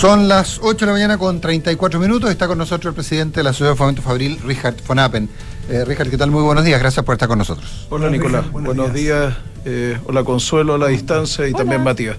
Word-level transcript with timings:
Son 0.00 0.28
las 0.28 0.60
8 0.62 0.78
de 0.78 0.86
la 0.86 0.92
mañana 0.92 1.18
con 1.18 1.42
34 1.42 2.00
minutos. 2.00 2.30
Está 2.30 2.48
con 2.48 2.56
nosotros 2.56 2.92
el 2.92 2.94
presidente 2.94 3.40
de 3.40 3.44
la 3.44 3.52
Ciudad 3.52 3.72
de 3.72 3.76
Fomento 3.76 4.00
Fabril, 4.00 4.38
Richard 4.46 4.76
von 4.88 4.98
Appen. 4.98 5.28
Eh, 5.68 5.84
Richard, 5.84 6.08
¿qué 6.08 6.16
tal? 6.16 6.30
Muy 6.30 6.42
buenos 6.42 6.64
días. 6.64 6.80
Gracias 6.80 7.04
por 7.04 7.12
estar 7.12 7.28
con 7.28 7.36
nosotros. 7.36 7.86
Hola, 7.90 8.08
Nicolás. 8.08 8.50
buenos, 8.50 8.94
días. 8.94 9.34
Eh, 9.66 9.98
hola, 10.06 10.24
Consuelo 10.24 10.72
a 10.72 10.78
la 10.78 10.86
distancia 10.86 11.46
y 11.46 11.52
también 11.52 11.84
Matías. 11.84 12.16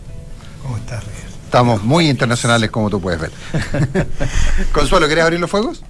¿Cómo 0.62 0.78
estás, 0.78 1.04
Richard? 1.04 1.30
Estamos 1.46 1.82
muy 1.82 2.08
internacionales, 2.08 2.70
como 2.70 2.88
tú 2.92 3.02
puedes 3.02 3.20
ver. 3.20 3.32
Consuelo, 4.74 5.08
¿querés 5.08 5.24
abrir 5.24 5.40
los 5.40 5.50
fuegos? 5.50 5.82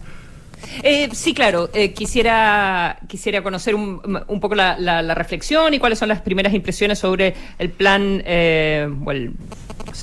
Eh, 0.83 1.09
sí, 1.11 1.33
claro. 1.33 1.69
Eh, 1.73 1.91
quisiera, 1.91 2.99
quisiera 3.09 3.43
conocer 3.43 3.75
un, 3.75 3.99
poco 4.39 4.55
la, 4.55 5.13
reflexión 5.13 5.73
y 5.73 5.79
cuáles 5.79 5.99
son 5.99 6.07
las 6.07 6.21
primeras 6.21 6.53
impresiones 6.53 6.99
sobre 6.99 7.35
el 7.59 7.69
plan, 7.69 8.23
eh, 8.25 8.89
o 9.03 9.11
el, 9.11 9.33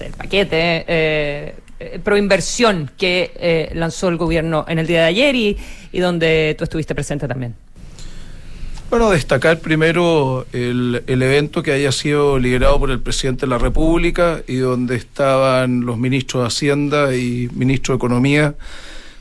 el 0.00 0.12
paquete 0.12 1.64
eh, 1.80 2.00
pro 2.02 2.16
inversión 2.16 2.90
que 2.96 3.70
lanzó 3.74 4.08
el 4.08 4.16
gobierno 4.16 4.64
en 4.68 4.78
el 4.78 4.86
día 4.86 5.00
de 5.00 5.06
ayer 5.06 5.34
y, 5.34 5.56
y 5.92 6.00
donde 6.00 6.54
tú 6.58 6.64
estuviste 6.64 6.94
presente 6.94 7.28
también. 7.28 7.54
Bueno, 8.90 9.10
destacar 9.10 9.58
primero 9.60 10.46
el, 10.52 11.02
el, 11.06 11.22
evento 11.22 11.62
que 11.62 11.72
haya 11.72 11.92
sido 11.92 12.38
liderado 12.38 12.78
por 12.78 12.90
el 12.90 13.00
presidente 13.00 13.44
de 13.44 13.50
la 13.50 13.58
República 13.58 14.40
y 14.48 14.56
donde 14.56 14.96
estaban 14.96 15.84
los 15.84 15.98
ministros 15.98 16.42
de 16.42 16.46
Hacienda 16.46 17.14
y 17.14 17.50
ministro 17.52 17.92
de 17.92 17.96
Economía 17.96 18.54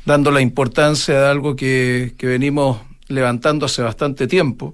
dando 0.08 0.32
la 0.32 0.40
importancia 0.40 1.20
de 1.20 1.28
algo 1.28 1.58
que, 1.58 2.14
que 2.18 2.28
venimos 2.28 2.80
levantando 3.10 3.66
hace 3.66 3.82
bastante 3.82 4.26
tiempo. 4.26 4.74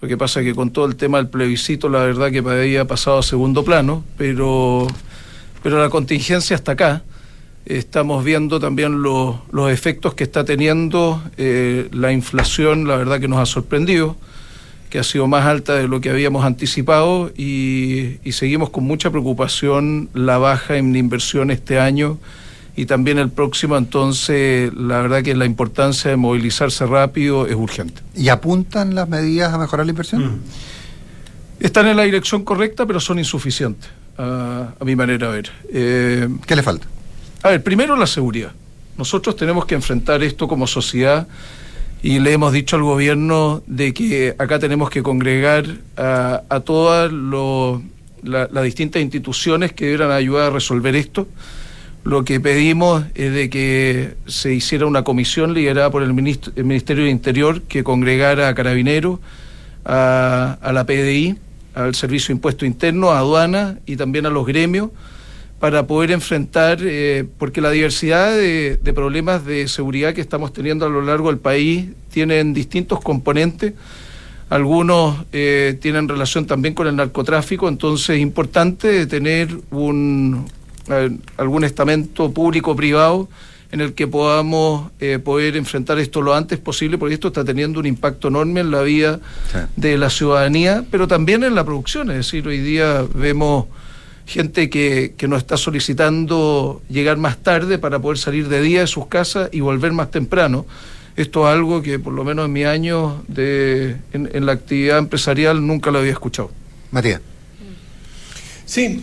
Lo 0.00 0.08
que 0.08 0.16
pasa 0.16 0.40
es 0.40 0.46
que 0.46 0.54
con 0.54 0.70
todo 0.70 0.86
el 0.86 0.96
tema 0.96 1.18
del 1.18 1.28
plebiscito, 1.28 1.90
la 1.90 1.98
verdad 1.98 2.30
que 2.30 2.38
había 2.38 2.86
pasado 2.86 3.18
a 3.18 3.22
segundo 3.22 3.62
plano, 3.62 4.02
pero, 4.16 4.86
pero 5.62 5.78
la 5.78 5.90
contingencia 5.90 6.56
está 6.56 6.72
acá. 6.72 7.02
Estamos 7.70 8.24
viendo 8.24 8.58
también 8.58 9.00
los, 9.00 9.36
los 9.52 9.70
efectos 9.70 10.14
que 10.14 10.24
está 10.24 10.44
teniendo 10.44 11.22
eh, 11.36 11.88
la 11.92 12.10
inflación, 12.10 12.88
la 12.88 12.96
verdad 12.96 13.20
que 13.20 13.28
nos 13.28 13.38
ha 13.38 13.46
sorprendido, 13.46 14.16
que 14.90 14.98
ha 14.98 15.04
sido 15.04 15.28
más 15.28 15.46
alta 15.46 15.76
de 15.76 15.86
lo 15.86 16.00
que 16.00 16.10
habíamos 16.10 16.44
anticipado 16.44 17.30
y, 17.36 18.18
y 18.24 18.32
seguimos 18.32 18.70
con 18.70 18.82
mucha 18.82 19.10
preocupación 19.10 20.08
la 20.14 20.38
baja 20.38 20.78
en 20.78 20.96
inversión 20.96 21.52
este 21.52 21.78
año 21.78 22.18
y 22.74 22.86
también 22.86 23.18
el 23.18 23.30
próximo, 23.30 23.76
entonces 23.76 24.74
la 24.74 25.02
verdad 25.02 25.22
que 25.22 25.36
la 25.36 25.44
importancia 25.44 26.10
de 26.10 26.16
movilizarse 26.16 26.84
rápido 26.86 27.46
es 27.46 27.54
urgente. 27.54 28.02
¿Y 28.16 28.30
apuntan 28.30 28.96
las 28.96 29.08
medidas 29.08 29.52
a 29.52 29.58
mejorar 29.58 29.86
la 29.86 29.90
inversión? 29.90 30.24
Mm. 30.24 30.40
Están 31.60 31.86
en 31.86 31.96
la 31.96 32.02
dirección 32.02 32.42
correcta, 32.42 32.84
pero 32.84 32.98
son 32.98 33.20
insuficientes, 33.20 33.88
a, 34.18 34.74
mi 34.84 34.96
manera 34.96 35.28
de 35.28 35.32
ver. 35.32 35.50
Eh, 35.72 36.28
¿Qué 36.44 36.56
le 36.56 36.64
falta? 36.64 36.88
A 37.42 37.48
ver, 37.48 37.62
primero 37.62 37.96
la 37.96 38.06
seguridad. 38.06 38.52
Nosotros 38.98 39.34
tenemos 39.34 39.64
que 39.64 39.74
enfrentar 39.74 40.22
esto 40.22 40.46
como 40.46 40.66
sociedad 40.66 41.26
y 42.02 42.18
le 42.18 42.34
hemos 42.34 42.52
dicho 42.52 42.76
al 42.76 42.82
gobierno 42.82 43.62
de 43.66 43.94
que 43.94 44.34
acá 44.38 44.58
tenemos 44.58 44.90
que 44.90 45.02
congregar 45.02 45.64
a, 45.96 46.60
todas 46.64 47.10
las 48.22 48.64
distintas 48.64 49.00
instituciones 49.00 49.72
que 49.72 49.86
debieran 49.86 50.10
ayudar 50.10 50.48
a 50.48 50.50
resolver 50.50 50.94
esto. 50.94 51.28
Lo 52.04 52.24
que 52.24 52.40
pedimos 52.40 53.04
es 53.14 53.32
de 53.32 53.48
que 53.48 54.16
se 54.26 54.52
hiciera 54.52 54.84
una 54.84 55.02
comisión 55.02 55.54
liderada 55.54 55.90
por 55.90 56.02
el, 56.02 56.12
Ministerio 56.12 57.04
de 57.04 57.10
Interior 57.10 57.62
que 57.62 57.82
congregara 57.82 58.48
a 58.48 58.54
Carabineros, 58.54 59.18
a, 59.86 60.70
la 60.74 60.84
PDI, 60.84 61.38
al 61.74 61.94
Servicio 61.94 62.28
de 62.28 62.32
Impuesto 62.34 62.66
Interno, 62.66 63.12
a 63.12 63.18
aduana 63.18 63.78
y 63.86 63.96
también 63.96 64.26
a 64.26 64.30
los 64.30 64.46
gremios 64.46 64.90
para 65.60 65.86
poder 65.86 66.10
enfrentar, 66.10 66.78
eh, 66.80 67.26
porque 67.38 67.60
la 67.60 67.70
diversidad 67.70 68.32
de, 68.32 68.78
problemas 68.94 69.44
de 69.44 69.68
seguridad 69.68 70.14
que 70.14 70.22
estamos 70.22 70.54
teniendo 70.54 70.86
a 70.86 70.88
lo 70.88 71.02
largo 71.02 71.28
del 71.28 71.38
país 71.38 71.90
tienen 72.10 72.54
distintos 72.54 73.00
componentes. 73.00 73.74
Algunos 74.48 75.18
eh, 75.32 75.78
tienen 75.80 76.08
relación 76.08 76.46
también 76.46 76.72
con 76.74 76.86
el 76.86 76.96
narcotráfico, 76.96 77.68
entonces 77.68 78.16
es 78.16 78.20
importante 78.22 79.06
tener 79.06 79.54
un, 79.70 80.46
algún 81.36 81.64
estamento 81.64 82.32
público 82.32 82.70
o 82.72 82.76
privado 82.76 83.28
en 83.70 83.82
el 83.82 83.92
que 83.92 84.08
podamos 84.08 84.90
eh, 84.98 85.18
poder 85.22 85.56
enfrentar 85.56 85.98
esto 85.98 86.22
lo 86.22 86.34
antes 86.34 86.58
posible, 86.58 86.96
porque 86.96 87.14
esto 87.14 87.28
está 87.28 87.44
teniendo 87.44 87.78
un 87.78 87.86
impacto 87.86 88.28
enorme 88.28 88.60
en 88.60 88.70
la 88.70 88.80
vida 88.80 89.20
de 89.76 89.98
la 89.98 90.08
ciudadanía, 90.08 90.84
pero 90.90 91.06
también 91.06 91.44
en 91.44 91.54
la 91.54 91.64
producción. 91.64 92.10
Es 92.10 92.16
decir, 92.16 92.48
hoy 92.48 92.60
día 92.60 93.04
vemos 93.14 93.66
gente 94.30 94.70
que, 94.70 95.14
que 95.16 95.26
nos 95.26 95.38
está 95.38 95.56
solicitando 95.56 96.80
llegar 96.88 97.16
más 97.16 97.38
tarde 97.38 97.78
para 97.78 97.98
poder 97.98 98.16
salir 98.16 98.48
de 98.48 98.62
día 98.62 98.80
de 98.80 98.86
sus 98.86 99.06
casas 99.06 99.48
y 99.50 99.58
volver 99.60 99.92
más 99.92 100.12
temprano. 100.12 100.66
Esto 101.16 101.48
es 101.48 101.52
algo 101.52 101.82
que 101.82 101.98
por 101.98 102.12
lo 102.12 102.22
menos 102.22 102.46
en 102.46 102.52
mi 102.52 102.64
año 102.64 103.24
de, 103.26 103.96
en, 104.12 104.30
en 104.32 104.46
la 104.46 104.52
actividad 104.52 104.98
empresarial 104.98 105.66
nunca 105.66 105.90
lo 105.90 105.98
había 105.98 106.12
escuchado. 106.12 106.52
Matías. 106.92 107.20
Sí, 108.64 109.02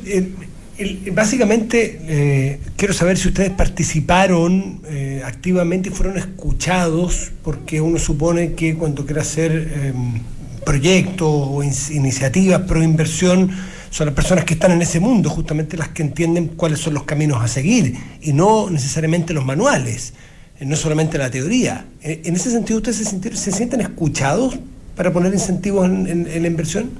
básicamente, 1.11 1.99
eh, 2.07 2.59
quiero 2.77 2.93
saber 2.93 3.17
si 3.17 3.27
ustedes 3.27 3.49
participaron 3.49 4.81
eh, 4.87 5.21
activamente 5.25 5.89
y 5.89 5.91
fueron 5.91 6.17
escuchados, 6.17 7.33
porque 7.43 7.81
uno 7.81 7.99
supone 7.99 8.53
que 8.53 8.75
cuando 8.75 9.05
quiere 9.05 9.19
hacer 9.19 9.51
em, 9.51 10.21
proyectos 10.63 11.27
o 11.29 11.61
iniciativas 11.63 12.61
pro 12.61 12.81
inversión, 12.81 13.51
son 13.97 14.05
las 14.05 14.15
personas 14.15 14.45
que 14.45 14.53
están 14.53 14.71
en 14.71 14.81
ese 14.83 14.99
mundo, 14.99 15.27
justamente 15.29 15.75
las 15.75 15.89
que 15.89 16.03
entienden 16.03 16.49
cuáles 16.49 16.79
son 16.79 16.93
los 16.93 17.03
caminos 17.03 17.41
a 17.41 17.47
seguir 17.47 17.97
y 18.21 18.31
no 18.31 18.69
necesariamente 18.69 19.33
los 19.33 19.43
manuales, 19.43 20.13
eh, 20.59 20.65
no 20.65 20.75
solamente 20.75 21.17
la 21.17 21.31
teoría. 21.31 21.87
En 22.03 22.35
ese 22.35 22.51
sentido, 22.51 22.77
¿ustedes 22.77 22.97
se, 22.97 23.35
se 23.35 23.51
sienten 23.51 23.81
escuchados 23.81 24.59
para 24.95 25.11
poner 25.11 25.33
incentivos 25.33 25.87
en 25.87 26.41
la 26.41 26.47
inversión? 26.47 26.91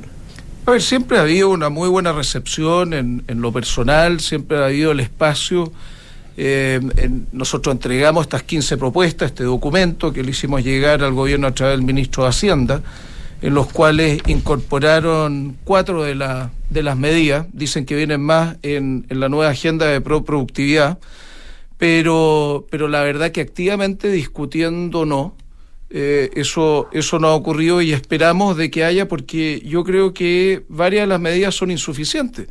A 0.65 0.71
ver, 0.71 0.81
siempre 0.81 1.19
ha 1.19 1.21
habido 1.21 1.51
una 1.51 1.69
muy 1.69 1.87
buena 1.87 2.11
recepción 2.13 2.93
en, 2.93 3.23
lo 3.27 3.53
personal, 3.53 4.19
siempre 4.19 4.57
ha 4.57 4.65
habido 4.65 4.91
el 4.91 4.99
espacio. 4.99 5.71
Eh, 6.35 6.81
nosotros 7.31 7.73
entregamos 7.73 8.23
estas 8.23 8.41
15 8.41 8.75
propuestas, 8.75 9.27
este 9.27 9.43
documento 9.43 10.11
que 10.11 10.23
le 10.23 10.31
hicimos 10.31 10.63
llegar 10.63 11.03
al 11.03 11.13
gobierno 11.13 11.45
a 11.45 11.51
través 11.51 11.77
del 11.77 11.85
ministro 11.85 12.23
de 12.23 12.29
Hacienda, 12.29 12.81
en 13.41 13.53
los 13.53 13.71
cuales 13.71 14.21
incorporaron 14.27 15.57
cuatro 15.63 16.03
de, 16.03 16.15
de 16.69 16.83
las 16.83 16.97
medidas, 16.97 17.47
dicen 17.53 17.85
que 17.85 17.95
vienen 17.95 18.21
más 18.21 18.57
en, 18.63 19.05
en 19.09 19.19
la 19.19 19.29
nueva 19.29 19.51
agenda 19.51 19.85
de 19.85 20.01
pro 20.01 20.23
productividad, 20.23 20.99
pero, 21.77 22.65
pero 22.71 22.87
la 22.87 23.01
verdad 23.03 23.31
que 23.31 23.41
activamente 23.41 24.09
discutiendo 24.09 25.05
no, 25.05 25.35
eh, 25.89 26.31
eso, 26.33 26.89
eso 26.91 27.19
no 27.19 27.27
ha 27.27 27.35
ocurrido 27.35 27.81
y 27.81 27.93
esperamos 27.93 28.57
de 28.57 28.69
que 28.69 28.83
haya 28.83 29.07
porque 29.07 29.61
yo 29.63 29.83
creo 29.85 30.13
que 30.13 30.65
varias 30.67 31.03
de 31.03 31.07
las 31.07 31.21
medidas 31.21 31.55
son 31.55 31.71
insuficientes. 31.71 32.47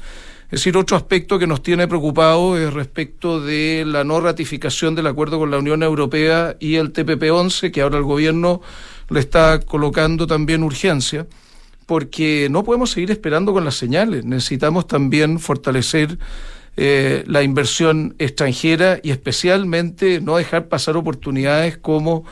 Es 0.47 0.60
decir, 0.60 0.76
otro 0.76 0.97
aspecto 0.97 1.41
que 1.41 1.48
nos 1.48 1.60
tiene 1.60 1.88
preocupado 1.88 2.56
es 2.56 2.72
respecto 2.72 3.41
de 3.41 3.82
la 3.84 4.04
no 4.04 4.20
ratificación 4.20 4.94
del 4.94 5.08
acuerdo 5.08 5.41
con 5.41 5.50
la 5.50 5.58
Unión 5.58 5.82
Europea 5.82 6.56
y 6.60 6.76
el 6.76 6.92
TPP-11, 6.92 7.72
que 7.72 7.82
ahora 7.82 7.98
el 7.98 8.04
gobierno 8.04 8.62
le 9.09 9.21
está 9.21 9.61
colocando 9.61 10.27
también 10.27 10.62
urgencia, 10.62 11.27
porque 11.87 12.49
no 12.50 12.65
podemos 12.65 12.91
seguir 12.91 13.11
esperando 13.11 13.53
con 13.53 13.65
las 13.65 13.77
señales. 13.77 14.25
Necesitamos 14.25 14.87
también 14.87 15.39
fortalecer 15.39 16.19
eh, 16.77 17.25
la 17.27 17.43
inversión 17.43 18.15
extranjera 18.19 18.99
y 19.03 19.11
especialmente 19.11 20.21
no 20.21 20.37
dejar 20.37 20.69
pasar 20.69 20.97
oportunidades 20.97 21.78
como 21.78 22.25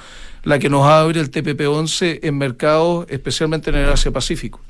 la 0.43 0.59
que 0.59 0.69
nos 0.69 0.87
abre 0.87 1.21
el 1.21 1.31
TPP-11 1.31 2.21
en 2.23 2.37
mercados, 2.37 3.07
especialmente 3.09 3.71
en 3.71 3.77
el 3.77 3.89
Asia-Pacífico. 3.89 4.61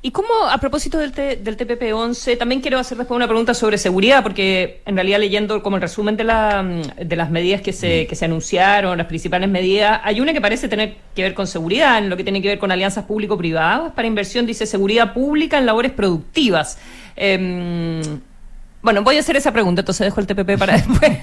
Y 0.00 0.12
cómo, 0.12 0.28
a 0.48 0.58
propósito 0.58 0.96
del, 0.98 1.12
del 1.12 1.56
TPP-11, 1.56 2.38
también 2.38 2.60
quiero 2.60 2.78
hacer 2.78 2.96
después 2.96 3.16
una 3.16 3.26
pregunta 3.26 3.52
sobre 3.52 3.78
seguridad, 3.78 4.22
porque 4.22 4.80
en 4.86 4.94
realidad 4.94 5.18
leyendo 5.18 5.60
como 5.60 5.74
el 5.74 5.82
resumen 5.82 6.16
de, 6.16 6.22
la, 6.22 6.62
de 6.62 7.16
las 7.16 7.30
medidas 7.30 7.62
que 7.62 7.72
se, 7.72 8.06
que 8.06 8.14
se 8.14 8.24
anunciaron, 8.24 8.96
las 8.96 9.08
principales 9.08 9.48
medidas, 9.48 10.00
hay 10.04 10.20
una 10.20 10.32
que 10.32 10.40
parece 10.40 10.68
tener 10.68 10.96
que 11.16 11.22
ver 11.22 11.34
con 11.34 11.48
seguridad, 11.48 11.98
en 11.98 12.10
lo 12.10 12.16
que 12.16 12.22
tiene 12.22 12.40
que 12.40 12.46
ver 12.46 12.58
con 12.60 12.70
alianzas 12.70 13.06
público-privadas 13.06 13.92
para 13.92 14.06
inversión, 14.06 14.46
dice 14.46 14.66
seguridad 14.66 15.12
pública 15.12 15.58
en 15.58 15.66
labores 15.66 15.90
productivas. 15.90 16.78
Em, 17.16 18.00
bueno, 18.80 19.02
voy 19.02 19.16
a 19.16 19.20
hacer 19.20 19.34
esa 19.34 19.52
pregunta, 19.52 19.80
entonces 19.80 20.04
dejo 20.04 20.20
el 20.20 20.28
TPP 20.28 20.56
para 20.56 20.72
después, 20.76 21.18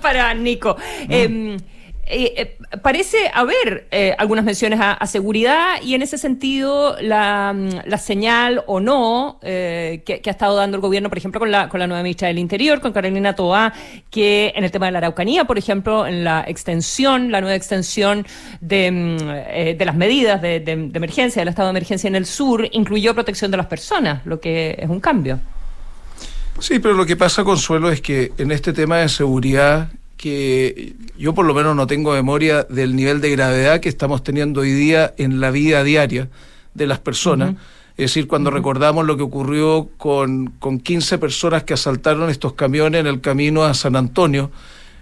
para 0.00 0.32
Nico. 0.32 0.78
Em, 1.10 1.58
eh, 2.10 2.32
eh, 2.36 2.78
parece 2.82 3.30
haber 3.34 3.86
eh, 3.90 4.14
algunas 4.16 4.44
menciones 4.44 4.80
a, 4.82 5.06
seguridad 5.06 5.82
y 5.82 5.94
en 5.94 6.00
ese 6.00 6.16
sentido 6.16 6.96
la, 7.00 7.52
mm, 7.54 7.96
señal 7.98 8.64
o 8.66 8.80
no 8.80 9.38
que, 9.42 10.22
ha 10.24 10.30
estado 10.30 10.56
dando 10.56 10.76
el 10.76 10.80
gobierno, 10.80 11.08
por 11.08 11.18
ejemplo, 11.18 11.38
con 11.38 11.50
la, 11.50 11.68
con 11.68 11.80
la 11.80 11.86
nueva 11.86 12.02
ministra 12.02 12.28
del 12.28 12.38
Interior, 12.38 12.80
con 12.80 12.92
Carolina 12.92 13.34
Toa, 13.34 13.72
que 14.10 14.52
en 14.56 14.64
el 14.64 14.70
tema 14.70 14.86
de 14.86 14.92
la 14.92 14.98
Araucanía, 14.98 15.44
por 15.44 15.58
ejemplo, 15.58 16.06
en 16.06 16.24
la 16.24 16.44
extensión, 16.46 17.30
la 17.30 17.40
nueva 17.40 17.56
extensión 17.56 18.26
de, 18.60 18.90
mm, 18.90 19.84
las 19.84 19.96
medidas 19.96 20.40
de, 20.40 20.60
de 20.60 20.72
emergencia, 20.72 21.40
del 21.40 21.48
estado 21.48 21.68
de 21.68 21.72
emergencia 21.72 22.08
en 22.08 22.16
el 22.16 22.26
sur, 22.26 22.66
incluyó 22.72 23.14
protección 23.14 23.50
de 23.50 23.56
las 23.58 23.66
personas, 23.66 24.24
lo 24.24 24.40
que 24.40 24.76
es 24.78 24.88
un 24.88 25.00
cambio. 25.00 25.40
Sí, 26.60 26.78
pero 26.78 26.94
lo 26.94 27.06
que 27.06 27.16
pasa, 27.16 27.44
Consuelo, 27.44 27.90
es 27.90 28.00
que 28.00 28.32
en 28.38 28.50
este 28.50 28.72
tema 28.72 28.98
de 28.98 29.08
seguridad, 29.08 29.90
que 30.18 30.94
yo 31.16 31.32
por 31.32 31.46
lo 31.46 31.54
menos 31.54 31.74
no 31.74 31.86
tengo 31.86 32.12
memoria 32.12 32.64
del 32.64 32.94
nivel 32.94 33.22
de 33.22 33.30
gravedad 33.30 33.80
que 33.80 33.88
estamos 33.88 34.22
teniendo 34.22 34.60
hoy 34.60 34.72
día 34.72 35.14
en 35.16 35.40
la 35.40 35.50
vida 35.50 35.82
diaria 35.84 36.28
de 36.74 36.86
las 36.86 36.98
personas. 36.98 37.54
Es 37.96 38.10
decir, 38.10 38.26
cuando 38.26 38.50
recordamos 38.50 39.06
lo 39.06 39.16
que 39.16 39.22
ocurrió 39.22 39.88
con, 39.96 40.48
con 40.58 40.80
15 40.80 41.18
personas 41.18 41.62
que 41.62 41.74
asaltaron 41.74 42.30
estos 42.30 42.52
camiones 42.52 43.00
en 43.00 43.06
el 43.06 43.20
camino 43.20 43.64
a 43.64 43.74
San 43.74 43.96
Antonio, 43.96 44.50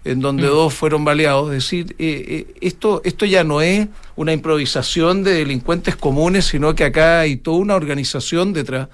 en 0.04 0.20
donde 0.20 0.46
dos 0.46 0.72
fueron 0.72 1.04
baleados. 1.04 1.48
Es 1.48 1.64
decir, 1.64 1.96
eh, 1.98 2.24
eh, 2.28 2.54
esto, 2.60 3.00
esto 3.04 3.24
ya 3.24 3.42
no 3.42 3.60
es 3.62 3.88
una 4.16 4.32
improvisación 4.32 5.24
de 5.24 5.32
delincuentes 5.32 5.96
comunes, 5.96 6.44
sino 6.44 6.74
que 6.74 6.84
acá 6.84 7.20
hay 7.20 7.36
toda 7.36 7.56
una 7.58 7.74
organización 7.74 8.52
detrás. 8.52 8.88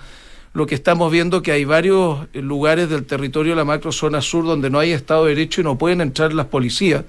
Lo 0.54 0.66
que 0.66 0.75
estamos 0.75 1.10
viendo 1.10 1.43
que 1.43 1.52
hay 1.52 1.64
varios 1.64 2.28
lugares 2.34 2.88
del 2.90 3.04
territorio 3.04 3.52
de 3.52 3.56
la 3.56 3.64
macrozona 3.64 4.20
sur 4.20 4.44
donde 4.44 4.69
no 4.69 4.78
hay 4.78 4.93
Estado 4.93 5.25
de 5.25 5.34
Derecho 5.34 5.60
y 5.60 5.64
no 5.64 5.78
pueden 5.78 6.00
entrar 6.00 6.32
las 6.34 6.46
policías. 6.46 7.04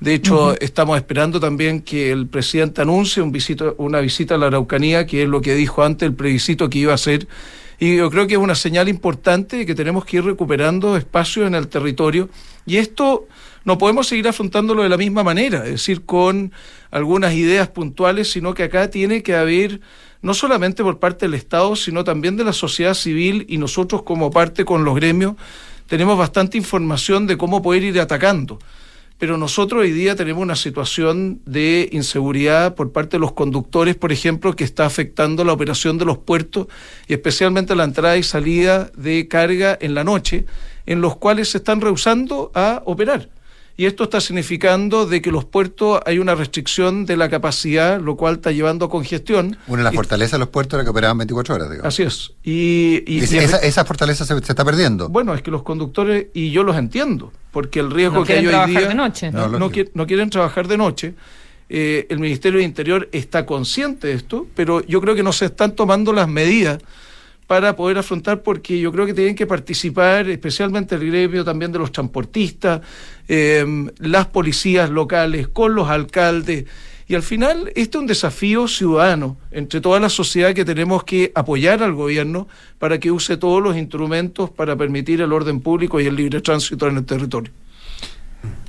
De 0.00 0.14
hecho, 0.14 0.58
estamos 0.60 0.96
esperando 0.96 1.38
también 1.38 1.80
que 1.80 2.10
el 2.10 2.26
presidente 2.26 2.82
anuncie 2.82 3.22
un 3.22 3.30
visito, 3.30 3.76
una 3.78 4.00
visita 4.00 4.34
a 4.34 4.38
la 4.38 4.48
Araucanía, 4.48 5.06
que 5.06 5.22
es 5.22 5.28
lo 5.28 5.40
que 5.40 5.54
dijo 5.54 5.84
antes 5.84 6.08
el 6.08 6.14
plebiscito 6.14 6.68
que 6.68 6.80
iba 6.80 6.90
a 6.90 6.96
hacer. 6.96 7.28
Y 7.78 7.98
yo 7.98 8.10
creo 8.10 8.26
que 8.26 8.34
es 8.34 8.40
una 8.40 8.56
señal 8.56 8.88
importante 8.88 9.58
de 9.58 9.66
que 9.66 9.76
tenemos 9.76 10.04
que 10.04 10.16
ir 10.16 10.24
recuperando 10.24 10.96
espacio 10.96 11.46
en 11.46 11.54
el 11.54 11.68
territorio. 11.68 12.28
Y 12.66 12.78
esto 12.78 13.28
no 13.64 13.78
podemos 13.78 14.08
seguir 14.08 14.26
afrontándolo 14.26 14.82
de 14.82 14.88
la 14.88 14.96
misma 14.96 15.22
manera, 15.22 15.64
es 15.64 15.70
decir, 15.70 16.02
con 16.02 16.52
algunas 16.90 17.34
ideas 17.34 17.68
puntuales, 17.68 18.30
sino 18.30 18.54
que 18.54 18.64
acá 18.64 18.90
tiene 18.90 19.22
que 19.22 19.36
haber, 19.36 19.80
no 20.22 20.34
solamente 20.34 20.82
por 20.82 20.98
parte 20.98 21.26
del 21.26 21.34
Estado, 21.34 21.76
sino 21.76 22.04
también 22.04 22.36
de 22.36 22.44
la 22.44 22.52
sociedad 22.52 22.94
civil 22.94 23.44
y 23.48 23.58
nosotros 23.58 24.02
como 24.02 24.30
parte 24.30 24.64
con 24.64 24.84
los 24.84 24.94
gremios, 24.94 25.34
tenemos 25.88 26.16
bastante 26.16 26.56
información 26.56 27.26
de 27.26 27.36
cómo 27.36 27.60
poder 27.60 27.82
ir 27.82 28.00
atacando. 28.00 28.58
Pero 29.18 29.36
nosotros 29.36 29.82
hoy 29.82 29.92
día 29.92 30.16
tenemos 30.16 30.42
una 30.42 30.56
situación 30.56 31.40
de 31.44 31.88
inseguridad 31.92 32.74
por 32.74 32.92
parte 32.92 33.16
de 33.16 33.20
los 33.20 33.32
conductores, 33.32 33.94
por 33.94 34.10
ejemplo, 34.10 34.56
que 34.56 34.64
está 34.64 34.86
afectando 34.86 35.44
la 35.44 35.52
operación 35.52 35.98
de 35.98 36.04
los 36.04 36.18
puertos 36.18 36.66
y 37.06 37.12
especialmente 37.12 37.76
la 37.76 37.84
entrada 37.84 38.16
y 38.16 38.22
salida 38.22 38.90
de 38.96 39.28
carga 39.28 39.76
en 39.80 39.94
la 39.94 40.02
noche, 40.02 40.46
en 40.86 41.00
los 41.00 41.16
cuales 41.16 41.50
se 41.50 41.58
están 41.58 41.80
rehusando 41.80 42.50
a 42.54 42.82
operar 42.84 43.28
y 43.76 43.86
esto 43.86 44.04
está 44.04 44.20
significando 44.20 45.06
de 45.06 45.22
que 45.22 45.30
los 45.30 45.44
puertos 45.44 46.00
hay 46.04 46.18
una 46.18 46.34
restricción 46.34 47.06
de 47.06 47.16
la 47.16 47.30
capacidad, 47.30 48.00
lo 48.00 48.16
cual 48.16 48.34
está 48.34 48.52
llevando 48.52 48.84
a 48.84 48.90
congestión. 48.90 49.56
Una 49.66 49.78
de 49.78 49.84
las 49.84 49.94
fortalezas 49.94 50.32
de 50.32 50.38
los 50.40 50.48
puertos 50.48 50.76
era 50.76 50.84
que 50.84 50.90
operaban 50.90 51.18
24 51.18 51.54
horas, 51.54 51.70
digamos. 51.70 51.88
Así 51.88 52.02
es. 52.02 52.32
Y, 52.44 53.18
esa, 53.18 53.84
fortaleza 53.84 54.26
se, 54.26 54.36
está 54.36 54.64
perdiendo. 54.64 55.08
Bueno, 55.08 55.34
es 55.34 55.42
que 55.42 55.50
los 55.50 55.62
conductores, 55.62 56.26
y 56.34 56.50
yo 56.50 56.62
los 56.64 56.76
entiendo, 56.76 57.32
porque 57.50 57.80
el 57.80 57.90
riesgo 57.90 58.24
que 58.24 58.34
hay 58.34 58.46
hoy 58.46 58.70
día... 58.70 58.88
De 58.88 58.94
noche. 58.94 59.30
No, 59.32 59.48
no, 59.48 59.58
no, 59.58 60.06
quieren 60.06 60.30
trabajar 60.30 60.68
de 60.68 60.76
noche. 60.76 61.14
Eh, 61.70 62.06
el 62.10 62.18
Ministerio 62.18 62.58
de 62.58 62.64
Interior 62.64 63.08
está 63.12 63.46
consciente 63.46 64.08
de 64.08 64.14
esto, 64.14 64.46
pero 64.54 64.84
yo 64.84 65.00
creo 65.00 65.14
que 65.14 65.22
no 65.22 65.32
se 65.32 65.46
están 65.46 65.74
tomando 65.74 66.12
las 66.12 66.28
medidas 66.28 66.78
para 67.46 67.76
poder 67.76 67.98
afrontar, 67.98 68.42
porque 68.42 68.78
yo 68.78 68.92
creo 68.92 69.06
que 69.06 69.14
tienen 69.14 69.34
que 69.34 69.46
participar, 69.46 70.28
especialmente 70.30 70.94
el 70.94 71.06
gremio 71.06 71.44
también 71.44 71.72
de 71.72 71.78
los 71.78 71.92
transportistas, 71.92 72.80
eh, 73.28 73.86
las 73.98 74.26
policías 74.26 74.88
locales, 74.90 75.48
con 75.48 75.74
los 75.74 75.88
alcaldes. 75.88 76.64
Y 77.08 77.14
al 77.14 77.22
final, 77.22 77.70
este 77.74 77.98
es 77.98 78.00
un 78.00 78.06
desafío 78.06 78.68
ciudadano 78.68 79.36
entre 79.50 79.80
toda 79.80 80.00
la 80.00 80.08
sociedad 80.08 80.54
que 80.54 80.64
tenemos 80.64 81.04
que 81.04 81.30
apoyar 81.34 81.82
al 81.82 81.92
gobierno 81.92 82.48
para 82.78 82.98
que 82.98 83.10
use 83.10 83.36
todos 83.36 83.62
los 83.62 83.76
instrumentos 83.76 84.48
para 84.48 84.76
permitir 84.76 85.20
el 85.20 85.32
orden 85.32 85.60
público 85.60 86.00
y 86.00 86.06
el 86.06 86.16
libre 86.16 86.40
tránsito 86.40 86.88
en 86.88 86.96
el 86.96 87.04
territorio. 87.04 87.52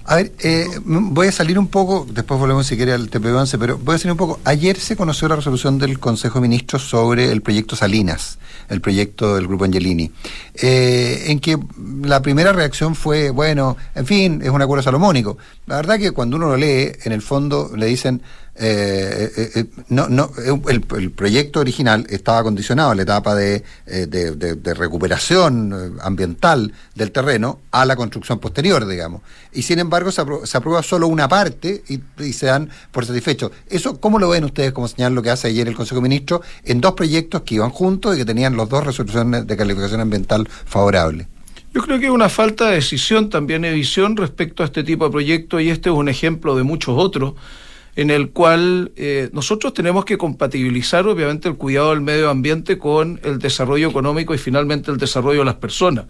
A 0.05 0.17
ver, 0.17 0.33
eh, 0.39 0.67
voy 0.83 1.27
a 1.27 1.31
salir 1.31 1.57
un 1.57 1.67
poco, 1.67 2.05
después 2.09 2.38
volvemos 2.38 2.67
si 2.67 2.75
quiere 2.75 2.91
al 2.91 3.09
TP11, 3.09 3.57
pero 3.57 3.77
voy 3.77 3.95
a 3.95 3.97
salir 3.97 4.11
un 4.11 4.17
poco. 4.17 4.38
Ayer 4.44 4.77
se 4.77 4.97
conoció 4.97 5.29
la 5.29 5.38
resolución 5.38 5.79
del 5.79 5.97
Consejo 5.97 6.39
de 6.39 6.41
Ministros 6.41 6.83
sobre 6.83 7.31
el 7.31 7.41
proyecto 7.41 7.77
Salinas, 7.77 8.38
el 8.67 8.81
proyecto 8.81 9.35
del 9.35 9.47
Grupo 9.47 9.63
Angelini, 9.63 10.11
eh, 10.55 11.25
en 11.27 11.39
que 11.39 11.57
la 12.01 12.21
primera 12.21 12.51
reacción 12.51 12.95
fue, 12.95 13.29
bueno, 13.29 13.77
en 13.95 14.05
fin, 14.05 14.41
es 14.44 14.50
un 14.50 14.61
acuerdo 14.61 14.83
salomónico. 14.83 15.38
La 15.67 15.77
verdad 15.77 15.97
que 15.97 16.11
cuando 16.11 16.35
uno 16.35 16.50
lo 16.50 16.57
lee, 16.57 16.91
en 17.05 17.13
el 17.13 17.21
fondo 17.21 17.71
le 17.73 17.85
dicen, 17.85 18.21
eh, 18.55 19.31
eh, 19.35 19.51
eh, 19.55 19.65
no, 19.89 20.07
no, 20.09 20.31
el, 20.67 20.81
proyecto 20.81 21.59
original 21.59 22.05
estaba 22.09 22.44
condicionado 22.44 22.91
a 22.91 22.95
la 22.95 23.01
etapa 23.01 23.33
de, 23.33 23.63
de, 23.88 24.73
recuperación 24.75 25.97
ambiental 26.01 26.71
del 26.94 27.11
terreno 27.11 27.61
a 27.71 27.83
la 27.85 27.95
construcción 27.95 28.38
posterior, 28.38 28.85
digamos. 28.85 29.21
Y 29.53 29.63
sin 29.63 29.79
embargo 29.79 30.11
se, 30.11 30.21
aprueba, 30.21 30.83
solo 30.83 31.07
una 31.07 31.27
parte 31.27 31.83
y, 31.88 32.33
se 32.33 32.45
dan 32.45 32.69
por 32.91 33.05
satisfechos. 33.05 33.51
¿Eso 33.69 34.00
cómo 34.00 34.19
lo 34.19 34.29
ven 34.29 34.44
ustedes 34.44 34.71
como 34.71 34.88
señal 34.88 35.15
lo 35.15 35.23
que 35.23 35.31
hace 35.31 35.47
ayer 35.47 35.67
el 35.67 35.75
Consejo 35.75 35.95
de 35.95 36.03
Ministros 36.09 36.41
en 36.63 36.79
dos 36.79 36.94
proyectos 36.94 37.41
que 37.41 37.55
iban 37.55 37.71
juntos 37.71 38.15
y 38.15 38.19
que 38.19 38.25
tenían 38.25 38.55
los 38.55 38.69
dos 38.69 38.85
resoluciones 38.85 39.47
de 39.47 39.57
calificación 39.57 40.00
ambiental 40.00 40.47
favorable? 40.65 41.27
Yo 41.73 41.81
creo 41.81 41.97
que 41.97 42.05
hay 42.05 42.11
una 42.11 42.29
falta 42.29 42.67
de 42.67 42.75
decisión, 42.75 43.31
también 43.31 43.63
de 43.63 43.71
visión 43.71 44.15
respecto 44.15 44.61
a 44.61 44.67
este 44.67 44.83
tipo 44.83 45.05
de 45.05 45.11
proyectos 45.11 45.59
y 45.59 45.71
este 45.71 45.89
es 45.89 45.95
un 45.95 46.07
ejemplo 46.07 46.55
de 46.55 46.61
muchos 46.61 46.95
otros 46.95 47.33
en 47.95 48.10
el 48.10 48.31
cual 48.31 48.92
eh, 48.95 49.30
nosotros 49.34 49.74
tenemos 49.74 50.06
que 50.06 50.18
compatibilizar 50.18 51.07
obviamente 51.07 51.48
el 51.48 51.56
cuidado 51.56 51.92
del 51.92 52.01
medio 52.01 52.30
ambiente 52.30 52.78
con 52.78 53.19
el 53.24 53.40
desarrollo 53.40 53.90
económico 53.90 54.34
y 54.34 54.38
finalmente 54.38 54.92
el 54.92 54.98
desarrollo 54.98 55.40
de 55.40 55.45
las 55.45 55.56
personas 55.56 56.06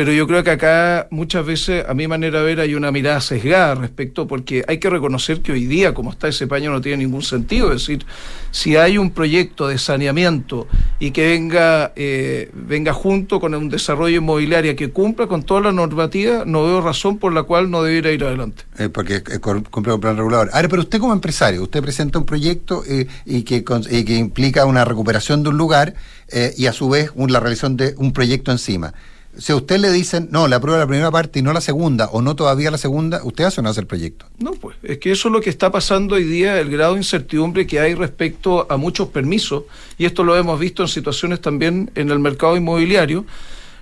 pero 0.00 0.14
yo 0.14 0.26
creo 0.26 0.42
que 0.42 0.50
acá 0.50 1.08
muchas 1.10 1.44
veces, 1.44 1.84
a 1.86 1.92
mi 1.92 2.08
manera 2.08 2.38
de 2.38 2.46
ver, 2.46 2.60
hay 2.60 2.74
una 2.74 2.90
mirada 2.90 3.20
sesgada 3.20 3.74
respecto, 3.74 4.26
porque 4.26 4.64
hay 4.66 4.78
que 4.78 4.88
reconocer 4.88 5.42
que 5.42 5.52
hoy 5.52 5.66
día, 5.66 5.92
como 5.92 6.10
está 6.10 6.26
ese 6.26 6.46
paño, 6.46 6.70
no 6.70 6.80
tiene 6.80 7.04
ningún 7.04 7.20
sentido. 7.20 7.66
Es 7.70 7.82
decir, 7.82 8.06
si 8.50 8.76
hay 8.76 8.96
un 8.96 9.10
proyecto 9.10 9.68
de 9.68 9.76
saneamiento 9.76 10.66
y 11.00 11.10
que 11.10 11.28
venga, 11.28 11.92
eh, 11.96 12.50
venga 12.54 12.94
junto 12.94 13.40
con 13.40 13.54
un 13.54 13.68
desarrollo 13.68 14.16
inmobiliario 14.16 14.74
que 14.74 14.88
cumpla 14.88 15.26
con 15.26 15.42
toda 15.42 15.60
la 15.60 15.72
normativa, 15.72 16.46
no 16.46 16.64
veo 16.64 16.80
razón 16.80 17.18
por 17.18 17.34
la 17.34 17.42
cual 17.42 17.70
no 17.70 17.82
debiera 17.82 18.10
ir 18.10 18.24
adelante. 18.24 18.62
Eh, 18.78 18.88
porque 18.88 19.22
cumple 19.70 19.92
un 19.92 20.00
plan 20.00 20.16
regulador. 20.16 20.48
Ahora, 20.54 20.68
pero 20.70 20.80
usted 20.80 20.98
como 20.98 21.12
empresario, 21.12 21.62
usted 21.62 21.82
presenta 21.82 22.18
un 22.18 22.24
proyecto 22.24 22.84
eh, 22.88 23.06
y, 23.26 23.42
que, 23.42 23.62
y 23.90 24.04
que 24.04 24.16
implica 24.16 24.64
una 24.64 24.82
recuperación 24.82 25.42
de 25.42 25.50
un 25.50 25.58
lugar 25.58 25.92
y 26.56 26.66
a 26.66 26.72
su 26.72 26.88
vez 26.88 27.10
la 27.16 27.40
realización 27.40 27.76
de 27.76 27.92
un 27.98 28.14
proyecto 28.14 28.50
encima 28.50 28.94
si 29.36 29.52
a 29.52 29.56
usted 29.56 29.78
le 29.78 29.90
dicen, 29.92 30.28
no, 30.30 30.48
le 30.48 30.56
aprueba 30.56 30.78
la 30.78 30.86
primera 30.86 31.10
parte 31.10 31.38
y 31.38 31.42
no 31.42 31.52
la 31.52 31.60
segunda, 31.60 32.06
o 32.06 32.20
no 32.20 32.34
todavía 32.34 32.70
la 32.70 32.78
segunda, 32.78 33.22
¿usted 33.24 33.44
hace 33.44 33.60
o 33.60 33.62
no 33.62 33.70
hace 33.70 33.80
el 33.80 33.86
proyecto? 33.86 34.26
No, 34.38 34.52
pues 34.52 34.76
es 34.82 34.98
que 34.98 35.12
eso 35.12 35.28
es 35.28 35.32
lo 35.32 35.40
que 35.40 35.50
está 35.50 35.70
pasando 35.70 36.16
hoy 36.16 36.24
día, 36.24 36.58
el 36.58 36.70
grado 36.70 36.94
de 36.94 37.00
incertidumbre 37.00 37.66
que 37.66 37.80
hay 37.80 37.94
respecto 37.94 38.66
a 38.70 38.76
muchos 38.76 39.08
permisos, 39.08 39.64
y 39.98 40.04
esto 40.04 40.24
lo 40.24 40.36
hemos 40.36 40.58
visto 40.58 40.82
en 40.82 40.88
situaciones 40.88 41.40
también 41.40 41.90
en 41.94 42.10
el 42.10 42.18
mercado 42.18 42.56
inmobiliario, 42.56 43.24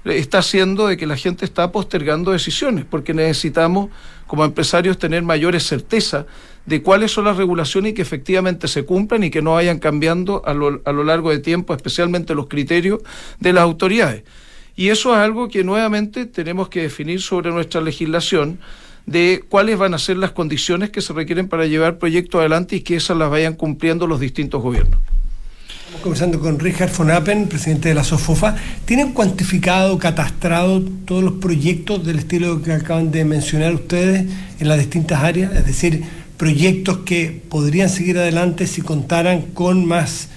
está 0.04 0.38
haciendo 0.38 0.86
de 0.86 0.96
que 0.96 1.06
la 1.06 1.16
gente 1.16 1.44
está 1.44 1.72
postergando 1.72 2.30
decisiones, 2.30 2.84
porque 2.88 3.14
necesitamos 3.14 3.90
como 4.26 4.44
empresarios 4.44 4.98
tener 4.98 5.22
mayores 5.22 5.66
certeza 5.66 6.26
de 6.66 6.82
cuáles 6.82 7.12
son 7.12 7.24
las 7.24 7.36
regulaciones 7.36 7.92
y 7.92 7.94
que 7.94 8.02
efectivamente 8.02 8.68
se 8.68 8.84
cumplan 8.84 9.24
y 9.24 9.30
que 9.30 9.40
no 9.40 9.54
vayan 9.54 9.78
cambiando 9.78 10.42
a 10.44 10.52
lo, 10.52 10.82
a 10.84 10.92
lo 10.92 11.04
largo 11.04 11.30
de 11.30 11.38
tiempo, 11.38 11.74
especialmente 11.74 12.34
los 12.34 12.46
criterios 12.46 13.00
de 13.40 13.52
las 13.54 13.62
autoridades. 13.62 14.24
Y 14.78 14.90
eso 14.90 15.12
es 15.12 15.18
algo 15.18 15.48
que 15.48 15.64
nuevamente 15.64 16.24
tenemos 16.24 16.68
que 16.68 16.82
definir 16.82 17.20
sobre 17.20 17.50
nuestra 17.50 17.80
legislación 17.80 18.60
de 19.06 19.42
cuáles 19.48 19.76
van 19.76 19.92
a 19.92 19.98
ser 19.98 20.18
las 20.18 20.30
condiciones 20.30 20.90
que 20.90 21.00
se 21.00 21.12
requieren 21.12 21.48
para 21.48 21.66
llevar 21.66 21.98
proyectos 21.98 22.38
adelante 22.38 22.76
y 22.76 22.82
que 22.82 22.94
esas 22.94 23.16
las 23.16 23.28
vayan 23.28 23.54
cumpliendo 23.54 24.06
los 24.06 24.20
distintos 24.20 24.62
gobiernos. 24.62 25.00
Estamos 25.68 26.00
conversando 26.00 26.38
con 26.38 26.60
Richard 26.60 26.92
von 26.96 27.10
Appen, 27.10 27.48
presidente 27.48 27.88
de 27.88 27.96
la 27.96 28.04
SOFOFA. 28.04 28.54
¿Tienen 28.84 29.14
cuantificado, 29.14 29.98
catastrado 29.98 30.80
todos 31.04 31.24
los 31.24 31.32
proyectos 31.34 32.06
del 32.06 32.20
estilo 32.20 32.62
que 32.62 32.70
acaban 32.70 33.10
de 33.10 33.24
mencionar 33.24 33.74
ustedes 33.74 34.30
en 34.60 34.68
las 34.68 34.78
distintas 34.78 35.24
áreas? 35.24 35.56
Es 35.56 35.66
decir, 35.66 36.04
proyectos 36.36 36.98
que 36.98 37.42
podrían 37.48 37.88
seguir 37.88 38.16
adelante 38.16 38.68
si 38.68 38.82
contaran 38.82 39.42
con 39.42 39.84
más 39.86 40.28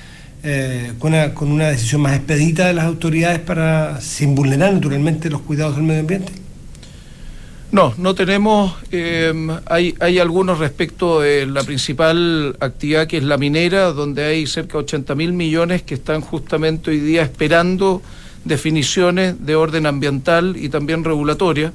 eh, 0.43 0.93
con, 0.99 1.13
una, 1.13 1.33
con, 1.33 1.51
una, 1.51 1.67
decisión 1.67 2.01
más 2.01 2.15
expedita 2.15 2.67
de 2.67 2.73
las 2.73 2.85
autoridades 2.85 3.39
para, 3.39 4.01
sin 4.01 4.35
vulnerar 4.35 4.73
naturalmente 4.73 5.29
los 5.29 5.41
cuidados 5.41 5.75
del 5.75 5.85
medio 5.85 6.01
ambiente? 6.01 6.33
No, 7.71 7.93
no 7.97 8.15
tenemos, 8.15 8.75
eh, 8.91 9.33
hay, 9.65 9.95
hay 9.99 10.19
algunos 10.19 10.59
respecto 10.59 11.21
de 11.21 11.45
la 11.45 11.63
principal 11.63 12.57
actividad 12.59 13.07
que 13.07 13.17
es 13.17 13.23
la 13.23 13.37
minera, 13.37 13.93
donde 13.93 14.25
hay 14.25 14.45
cerca 14.45 14.73
de 14.73 14.83
80 14.83 15.15
mil 15.15 15.31
millones 15.31 15.83
que 15.83 15.93
están 15.93 16.19
justamente 16.19 16.91
hoy 16.91 16.99
día 16.99 17.21
esperando 17.21 18.01
definiciones 18.43 19.45
de 19.45 19.55
orden 19.55 19.85
ambiental 19.85 20.55
y 20.57 20.69
también 20.69 21.03
regulatoria, 21.03 21.71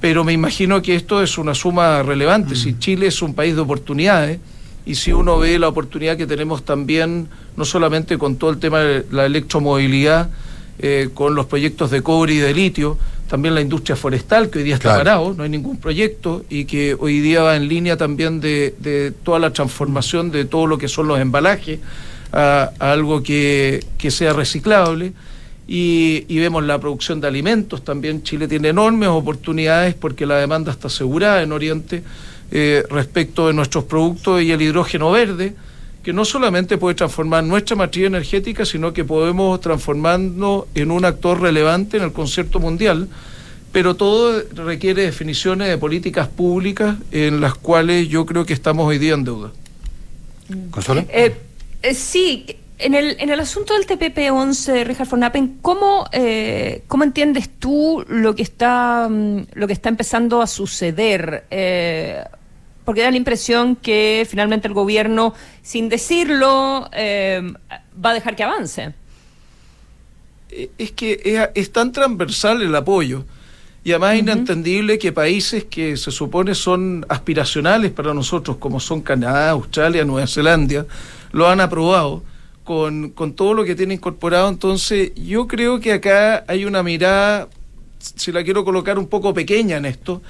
pero 0.00 0.24
me 0.24 0.32
imagino 0.32 0.82
que 0.82 0.96
esto 0.96 1.22
es 1.22 1.38
una 1.38 1.54
suma 1.54 2.02
relevante. 2.02 2.56
Si 2.56 2.72
mm. 2.72 2.78
Chile 2.78 3.06
es 3.06 3.22
un 3.22 3.34
país 3.34 3.54
de 3.54 3.60
oportunidades, 3.60 4.40
y 4.84 4.96
si 4.96 5.12
uno 5.12 5.38
ve 5.38 5.58
la 5.58 5.68
oportunidad 5.68 6.16
que 6.16 6.26
tenemos 6.26 6.64
también, 6.64 7.28
no 7.56 7.64
solamente 7.64 8.18
con 8.18 8.36
todo 8.36 8.50
el 8.50 8.58
tema 8.58 8.80
de 8.80 9.04
la 9.10 9.26
electromovilidad, 9.26 10.30
eh, 10.78 11.10
con 11.14 11.34
los 11.34 11.46
proyectos 11.46 11.90
de 11.90 12.02
cobre 12.02 12.34
y 12.34 12.38
de 12.38 12.54
litio, 12.54 12.98
también 13.28 13.54
la 13.54 13.60
industria 13.60 13.96
forestal, 13.96 14.50
que 14.50 14.58
hoy 14.58 14.64
día 14.64 14.74
está 14.74 14.90
Claro. 14.90 14.98
parado, 15.00 15.34
no 15.34 15.42
hay 15.42 15.48
ningún 15.48 15.78
proyecto, 15.78 16.44
y 16.50 16.64
que 16.66 16.94
hoy 16.98 17.20
día 17.20 17.42
va 17.42 17.56
en 17.56 17.68
línea 17.68 17.96
también 17.96 18.40
de, 18.40 18.74
de 18.78 19.12
toda 19.22 19.38
la 19.38 19.52
transformación 19.52 20.30
de 20.30 20.44
todo 20.44 20.66
lo 20.66 20.76
que 20.78 20.88
son 20.88 21.08
los 21.08 21.18
embalajes 21.18 21.78
a, 22.32 22.70
a 22.78 22.92
algo 22.92 23.22
que, 23.22 23.84
que 23.98 24.10
sea 24.10 24.32
reciclable. 24.32 25.12
Y, 25.68 26.24
y 26.28 26.38
vemos 26.40 26.64
la 26.64 26.78
producción 26.80 27.20
de 27.20 27.28
alimentos 27.28 27.84
también. 27.84 28.22
Chile 28.24 28.48
tiene 28.48 28.68
enormes 28.70 29.08
oportunidades 29.08 29.94
porque 29.94 30.26
la 30.26 30.36
demanda 30.36 30.72
está 30.72 30.88
asegurada 30.88 31.40
en 31.42 31.52
Oriente 31.52 32.02
eh, 32.50 32.82
respecto 32.90 33.46
de 33.46 33.54
nuestros 33.54 33.84
productos 33.84 34.42
y 34.42 34.50
el 34.50 34.60
hidrógeno 34.60 35.10
verde, 35.12 35.54
que 36.02 36.12
no 36.12 36.24
solamente 36.24 36.78
puede 36.78 36.96
transformar 36.96 37.44
nuestra 37.44 37.76
matriz 37.76 38.06
energética, 38.06 38.64
sino 38.64 38.92
que 38.92 39.04
podemos 39.04 39.60
transformarnos 39.60 40.64
en 40.74 40.90
un 40.90 41.04
actor 41.04 41.40
relevante 41.40 41.96
en 41.96 42.02
el 42.02 42.12
concierto 42.12 42.58
mundial. 42.58 43.08
Pero 43.70 43.94
todo 43.94 44.42
requiere 44.54 45.02
definiciones 45.02 45.68
de 45.68 45.78
políticas 45.78 46.28
públicas 46.28 46.96
en 47.10 47.40
las 47.40 47.54
cuales 47.54 48.08
yo 48.08 48.26
creo 48.26 48.44
que 48.44 48.52
estamos 48.52 48.86
hoy 48.86 48.98
día 48.98 49.14
en 49.14 49.24
deuda. 49.24 49.52
¿Consuelo? 50.70 51.04
Eh, 51.08 51.34
eh, 51.82 51.94
sí, 51.94 52.44
en 52.78 52.94
el, 52.94 53.16
en 53.18 53.30
el 53.30 53.40
asunto 53.40 53.72
del 53.72 53.86
TPP-11, 53.86 54.84
Richard 54.84 55.08
von 55.08 55.22
Appen, 55.22 55.58
¿cómo, 55.62 56.06
eh, 56.12 56.82
¿cómo 56.86 57.04
entiendes 57.04 57.48
tú 57.58 58.04
lo 58.08 58.34
que 58.34 58.42
está, 58.42 59.08
mm, 59.08 59.46
lo 59.54 59.66
que 59.66 59.72
está 59.72 59.88
empezando 59.88 60.42
a 60.42 60.46
suceder? 60.46 61.44
Porque 62.84 63.02
da 63.02 63.10
la 63.10 63.16
impresión 63.16 63.76
que 63.76 64.26
finalmente 64.28 64.68
el 64.68 64.74
gobierno, 64.74 65.34
sin 65.62 65.88
decirlo, 65.88 66.88
eh, 66.92 67.52
va 68.04 68.10
a 68.10 68.14
dejar 68.14 68.34
que 68.34 68.42
avance. 68.42 68.94
Eh, 70.50 70.70
es 70.78 70.92
que 70.92 71.20
es, 71.24 71.48
es 71.54 71.72
tan 71.72 71.92
transversal 71.92 72.62
el 72.62 72.74
apoyo 72.74 73.24
y 73.84 73.90
además 73.90 74.14
es 74.14 74.20
inentendible 74.20 74.98
que 74.98 75.12
países 75.12 75.64
que 75.64 75.96
se 75.96 76.12
supone 76.12 76.54
son 76.54 77.04
aspiracionales 77.08 77.90
para 77.90 78.14
nosotros, 78.14 78.56
como 78.58 78.78
son 78.78 79.00
Canadá, 79.00 79.50
Australia, 79.50 80.04
Nueva 80.04 80.28
Zelanda, 80.28 80.86
lo 81.32 81.48
han 81.48 81.60
aprobado 81.60 82.22
con, 82.62 83.10
con 83.10 83.32
todo 83.32 83.54
lo 83.54 83.64
que 83.64 83.74
tiene 83.74 83.94
incorporado. 83.94 84.48
Entonces, 84.48 85.12
yo 85.16 85.48
creo 85.48 85.80
que 85.80 85.94
acá 85.94 86.44
hay 86.46 86.64
una 86.64 86.84
mirada, 86.84 87.48
si 87.98 88.30
la 88.30 88.44
quiero 88.44 88.64
colocar 88.64 89.00
un 89.00 89.08
poco 89.08 89.34
pequeña 89.34 89.78
en 89.78 89.86
esto, 89.86 90.22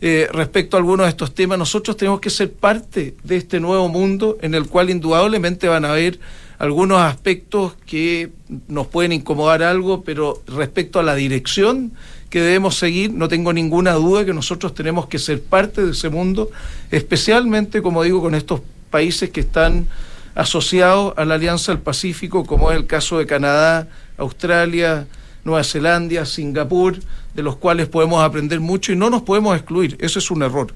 eh, 0.00 0.28
respecto 0.32 0.76
a 0.76 0.80
algunos 0.80 1.06
de 1.06 1.10
estos 1.10 1.34
temas. 1.34 1.58
Nosotros 1.58 1.96
tenemos 1.96 2.20
que 2.20 2.30
ser 2.30 2.52
parte 2.52 3.14
de 3.24 3.36
este 3.36 3.60
nuevo 3.60 3.88
mundo 3.88 4.36
en 4.42 4.54
el 4.54 4.66
cual 4.66 4.90
indudablemente 4.90 5.68
van 5.68 5.84
a 5.84 5.92
haber 5.92 6.18
algunos 6.58 6.98
aspectos 7.00 7.74
que 7.86 8.30
nos 8.68 8.86
pueden 8.86 9.12
incomodar 9.12 9.62
algo, 9.62 10.02
pero 10.02 10.42
respecto 10.46 10.98
a 10.98 11.02
la 11.02 11.14
dirección 11.14 11.92
que 12.30 12.40
debemos 12.40 12.76
seguir, 12.76 13.12
no 13.12 13.28
tengo 13.28 13.52
ninguna 13.52 13.92
duda 13.92 14.24
que 14.24 14.34
nosotros 14.34 14.74
tenemos 14.74 15.06
que 15.06 15.18
ser 15.18 15.42
parte 15.42 15.84
de 15.84 15.92
ese 15.92 16.08
mundo, 16.08 16.50
especialmente, 16.90 17.82
como 17.82 18.02
digo, 18.02 18.20
con 18.20 18.34
estos 18.34 18.60
países 18.90 19.30
que 19.30 19.40
están 19.40 19.86
asociados 20.34 21.14
a 21.16 21.24
la 21.24 21.34
Alianza 21.34 21.72
del 21.72 21.80
Pacífico, 21.80 22.44
como 22.44 22.70
es 22.70 22.76
el 22.76 22.86
caso 22.86 23.18
de 23.18 23.26
Canadá, 23.26 23.88
Australia, 24.18 25.06
Nueva 25.46 25.62
Zelanda, 25.62 26.26
Singapur, 26.26 26.98
de 27.34 27.42
los 27.42 27.56
cuales 27.56 27.86
podemos 27.88 28.22
aprender 28.22 28.58
mucho 28.60 28.92
y 28.92 28.96
no 28.96 29.08
nos 29.08 29.22
podemos 29.22 29.56
excluir. 29.56 29.96
Eso 30.00 30.18
es 30.18 30.30
un 30.30 30.42
error. 30.42 30.74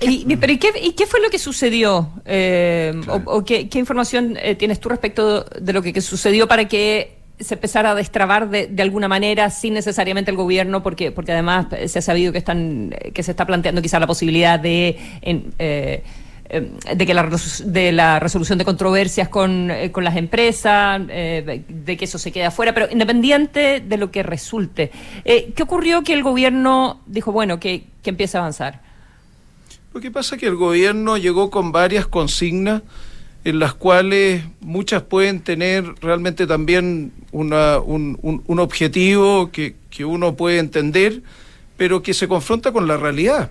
Y, 0.00 0.34
pero 0.36 0.52
¿y 0.52 0.58
qué, 0.58 0.68
y 0.82 0.92
qué 0.92 1.06
fue 1.06 1.20
lo 1.20 1.28
que 1.28 1.38
sucedió? 1.38 2.08
Eh, 2.24 2.92
Claro. 3.04 3.22
¿O, 3.26 3.38
o 3.38 3.44
qué, 3.44 3.68
qué 3.68 3.78
información 3.78 4.38
eh, 4.40 4.54
tienes 4.54 4.80
tú 4.80 4.88
respecto 4.88 5.44
de 5.44 5.72
lo 5.74 5.82
que, 5.82 5.92
que 5.92 6.00
sucedió 6.00 6.48
para 6.48 6.66
que 6.66 7.18
se 7.38 7.54
empezara 7.54 7.90
a 7.90 7.94
destrabar 7.94 8.48
de, 8.48 8.66
de 8.68 8.82
alguna 8.82 9.08
manera 9.08 9.50
sin 9.50 9.74
necesariamente 9.74 10.30
el 10.30 10.38
gobierno? 10.38 10.82
Porque, 10.82 11.12
porque 11.12 11.32
además 11.32 11.66
se 11.86 11.98
ha 11.98 12.02
sabido 12.02 12.32
que, 12.32 12.38
están, 12.38 12.94
eh, 12.98 13.10
que 13.12 13.22
se 13.22 13.32
está 13.32 13.44
planteando 13.44 13.82
quizá 13.82 14.00
la 14.00 14.06
posibilidad 14.06 14.58
de... 14.58 14.96
en, 15.20 15.52
eh, 15.58 16.02
de 16.48 17.06
que 17.06 17.14
la, 17.14 17.28
de 17.64 17.92
la 17.92 18.18
resolución 18.20 18.58
de 18.58 18.64
controversias 18.64 19.28
con, 19.28 19.70
eh, 19.70 19.90
con 19.90 20.04
las 20.04 20.16
empresas, 20.16 21.00
eh, 21.08 21.62
de 21.68 21.96
que 21.96 22.04
eso 22.04 22.18
se 22.18 22.30
quede 22.32 22.44
afuera, 22.46 22.72
pero 22.74 22.88
independiente 22.90 23.80
de 23.80 23.96
lo 23.96 24.10
que 24.10 24.22
resulte. 24.22 24.90
Eh, 25.24 25.52
¿Qué 25.54 25.62
ocurrió 25.62 26.02
que 26.02 26.12
el 26.12 26.22
gobierno 26.22 27.00
dijo, 27.06 27.32
bueno, 27.32 27.58
que, 27.58 27.84
que 28.02 28.10
empiece 28.10 28.36
a 28.36 28.40
avanzar? 28.40 28.80
Lo 29.92 30.00
que 30.00 30.10
pasa 30.10 30.34
es 30.36 30.40
que 30.40 30.46
el 30.46 30.56
gobierno 30.56 31.16
llegó 31.16 31.50
con 31.50 31.72
varias 31.72 32.06
consignas 32.06 32.82
en 33.44 33.58
las 33.58 33.74
cuales 33.74 34.42
muchas 34.60 35.02
pueden 35.02 35.40
tener 35.40 35.84
realmente 36.00 36.46
también 36.46 37.12
un, 37.32 37.52
un- 37.52 38.42
un 38.46 38.58
objetivo 38.58 39.50
que, 39.50 39.76
que 39.88 40.04
uno 40.04 40.34
puede 40.36 40.58
entender, 40.58 41.22
pero 41.76 42.02
que 42.02 42.12
se 42.12 42.26
confronta 42.28 42.72
con 42.72 42.86
la 42.88 42.96
realidad. 42.96 43.50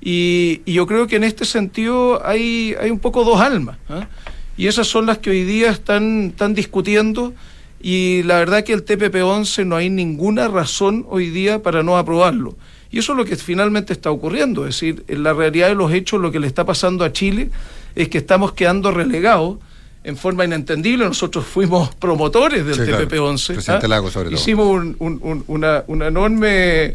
Y, 0.00 0.60
yo 0.70 0.86
creo 0.86 1.06
que 1.06 1.16
en 1.16 1.24
este 1.24 1.44
sentido 1.44 2.24
hay, 2.24 2.74
hay 2.80 2.90
un 2.90 2.98
poco 2.98 3.24
dos 3.24 3.40
almas. 3.40 3.78
¿ah? 3.88 4.08
Y 4.56 4.66
esas 4.66 4.86
son 4.86 5.06
las 5.06 5.18
que 5.18 5.30
hoy 5.30 5.44
día 5.44 5.70
están, 5.70 6.28
están 6.30 6.54
discutiendo. 6.54 7.34
Y 7.80 8.22
la 8.24 8.38
verdad 8.38 8.64
que 8.64 8.72
el 8.72 8.84
TPP-11 8.84 9.66
no 9.66 9.76
hay 9.76 9.88
ninguna 9.88 10.48
razón 10.48 11.06
hoy 11.08 11.30
día 11.30 11.62
para 11.62 11.82
no 11.82 11.96
aprobarlo. 11.96 12.56
Y 12.90 12.98
eso 12.98 13.12
es 13.12 13.18
lo 13.18 13.24
que 13.24 13.36
finalmente 13.36 13.92
está 13.92 14.10
ocurriendo. 14.10 14.66
Es 14.66 14.76
decir, 14.76 15.04
en 15.08 15.22
la 15.22 15.32
realidad 15.32 15.68
de 15.68 15.74
los 15.74 15.92
hechos, 15.92 16.20
lo 16.20 16.32
que 16.32 16.40
le 16.40 16.46
está 16.46 16.64
pasando 16.64 17.04
a 17.04 17.12
Chile 17.12 17.50
es 17.94 18.08
que 18.08 18.18
estamos 18.18 18.52
quedando 18.52 18.90
relegados 18.90 19.58
en 20.04 20.16
forma 20.16 20.44
inentendible. 20.44 21.04
Nosotros 21.04 21.44
fuimos 21.44 21.94
promotores 21.96 22.64
del 22.64 22.74
Sí, 22.74 22.82
claro. 22.82 23.06
TPP-11. 23.08 23.54
Presidente 23.54 23.86
¿ah? 23.86 23.88
Lago, 23.88 24.10
sobre 24.10 24.30
todo. 24.30 24.38
Hicimos 24.40 24.66
un, 24.68 24.96
un- 25.00 25.18
un- 25.22 25.44
una, 25.48 25.84
una 25.86 26.06
enorme 26.06 26.48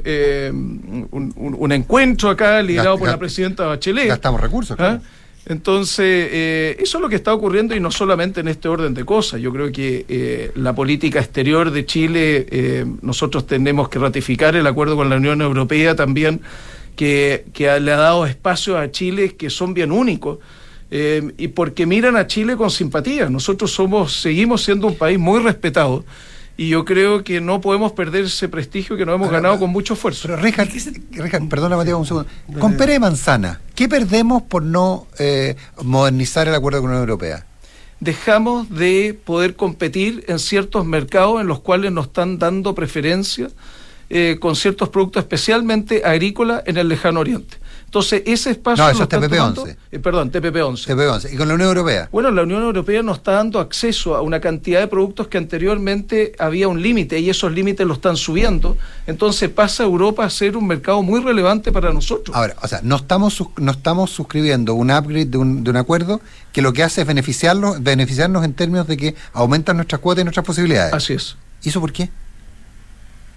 eh, 0.03 0.51
un, 0.53 1.71
encuentro 1.71 2.29
acá 2.29 2.61
liderado 2.61 2.95
Gast- 2.95 2.99
por 2.99 3.07
la 3.09 3.19
presidenta 3.19 3.65
Bachelet. 3.67 4.07
Gastamos 4.07 4.41
recursos, 4.41 4.71
¿Ah? 4.73 4.75
claro. 4.77 5.01
Entonces, 5.45 6.29
eh, 6.31 6.77
eso 6.79 6.97
es 6.97 7.01
lo 7.01 7.09
que 7.09 7.15
está 7.17 7.33
ocurriendo 7.33 7.75
y 7.75 7.79
no 7.81 7.91
solamente 7.91 8.39
en 8.39 8.47
este 8.47 8.69
orden 8.69 8.93
de 8.93 9.03
cosas. 9.03 9.41
Yo 9.41 9.51
creo 9.51 9.71
que 9.73 10.05
eh, 10.07 10.51
la 10.55 10.73
política 10.73 11.19
exterior 11.19 11.69
de 11.71 11.85
Chile, 11.85 12.85
nosotros 13.01 13.45
tenemos 13.45 13.89
que 13.89 13.99
ratificar 13.99 14.55
el 14.55 14.65
acuerdo 14.65 14.95
con 14.95 15.09
la 15.09 15.17
Unión 15.17 15.41
Europea 15.41 15.95
también, 15.97 16.39
que, 16.95 17.43
que 17.53 17.77
le 17.81 17.91
ha 17.91 17.97
dado 17.97 18.25
espacio 18.25 18.77
a 18.77 18.89
Chile 18.89 19.35
que 19.35 19.49
son 19.49 19.73
bien 19.73 19.91
únicos. 19.91 20.37
Eh, 20.95 21.33
y 21.39 21.47
porque 21.47 21.87
miran 21.87 22.15
a 22.15 22.27
Chile 22.27 22.55
con 22.55 22.69
simpatía. 22.69 23.27
Nosotros 23.27 23.71
somos, 23.73 24.21
seguimos 24.21 24.63
siendo 24.63 24.85
un 24.85 24.95
país 24.95 25.17
muy 25.17 25.39
respetado 25.41 26.05
y 26.55 26.69
yo 26.69 26.85
creo 26.85 27.23
que 27.23 27.41
no 27.41 27.61
podemos 27.61 27.93
perder 27.93 28.25
ese 28.25 28.47
prestigio 28.47 28.95
que 28.95 29.03
nos 29.03 29.15
hemos 29.15 29.27
Pero, 29.29 29.37
ganado 29.41 29.55
pero- 29.55 29.61
con 29.61 29.71
mucho 29.71 29.95
esfuerzo. 29.95 30.27
Pero 30.27 30.39
Richard, 30.39 30.69
perdona 31.49 31.77
Matías 31.77 31.95
un 31.97 32.05
segundo. 32.05 32.29
Con 32.59 32.77
pera 32.77 32.93
y 32.93 32.99
manzana, 32.99 33.59
¿qué 33.73 33.89
perdemos 33.89 34.43
por 34.43 34.61
no 34.61 35.07
eh, 35.17 35.55
modernizar 35.81 36.47
el 36.47 36.53
acuerdo 36.53 36.81
con 36.81 36.91
la 36.91 36.97
Unión 36.97 37.09
Europea? 37.09 37.47
dejamos 37.99 38.69
de 38.69 39.17
poder 39.23 39.55
competir 39.55 40.25
en 40.27 40.37
ciertos 40.37 40.85
mercados 40.85 41.39
en 41.39 41.47
los 41.47 41.61
cuales 41.61 41.89
nos 41.93 42.07
están 42.07 42.37
dando 42.37 42.75
preferencia 42.75 43.47
eh, 44.09 44.37
con 44.41 44.57
ciertos 44.57 44.89
productos, 44.89 45.23
especialmente 45.23 46.03
agrícolas, 46.03 46.63
en 46.65 46.75
el 46.77 46.89
lejano 46.89 47.21
oriente. 47.21 47.57
Entonces, 47.93 48.23
ese 48.25 48.49
espacio. 48.49 48.83
No, 48.83 48.89
eso 48.89 49.03
es 49.03 49.03
están 49.03 49.21
TPP-11. 49.21 49.53
tomando- 49.53 49.67
eh, 49.91 49.99
perdón, 49.99 50.31
TPP-11. 50.31 50.87
TP11. 50.87 51.31
¿Y 51.31 51.37
con 51.37 51.47
la 51.47 51.53
Unión 51.53 51.69
Europea? 51.69 52.09
Bueno, 52.11 52.31
la 52.31 52.41
Unión 52.41 52.63
Europea 52.63 53.03
nos 53.03 53.17
está 53.17 53.33
dando 53.33 53.59
acceso 53.59 54.15
a 54.15 54.23
una 54.23 54.39
cantidad 54.41 54.79
de 54.79 54.87
productos 54.87 55.27
que 55.27 55.37
anteriormente 55.37 56.31
había 56.39 56.67
un 56.67 56.81
límite 56.81 57.19
y 57.19 57.29
esos 57.29 57.51
límites 57.51 57.85
lo 57.85 57.93
están 57.93 58.17
subiendo. 58.17 58.77
Entonces 59.05 59.47
pasa 59.51 59.83
Europa 59.83 60.25
a 60.25 60.29
ser 60.31 60.57
un 60.57 60.65
mercado 60.65 61.03
muy 61.03 61.21
relevante 61.21 61.71
para 61.71 61.93
nosotros. 61.93 62.35
Ahora, 62.35 62.55
o 62.63 62.67
sea, 62.67 62.79
no 62.81 62.95
estamos, 62.95 63.43
no 63.57 63.71
estamos 63.71 64.09
suscribiendo 64.09 64.73
un 64.73 64.89
upgrade 64.89 65.25
de 65.27 65.37
un, 65.37 65.63
de 65.63 65.69
un 65.69 65.77
acuerdo 65.77 66.19
que 66.51 66.63
lo 66.63 66.73
que 66.73 66.81
hace 66.81 67.01
es 67.01 67.07
beneficiarnos, 67.07 67.83
beneficiarnos 67.83 68.43
en 68.43 68.53
términos 68.55 68.87
de 68.87 68.97
que 68.97 69.13
aumentan 69.33 69.75
nuestras 69.75 70.01
cuotas 70.01 70.23
y 70.23 70.25
nuestras 70.25 70.47
posibilidades. 70.47 70.95
Así 70.95 71.13
es. 71.13 71.35
¿Y 71.61 71.69
eso 71.69 71.79
por 71.79 71.93
qué? 71.93 72.09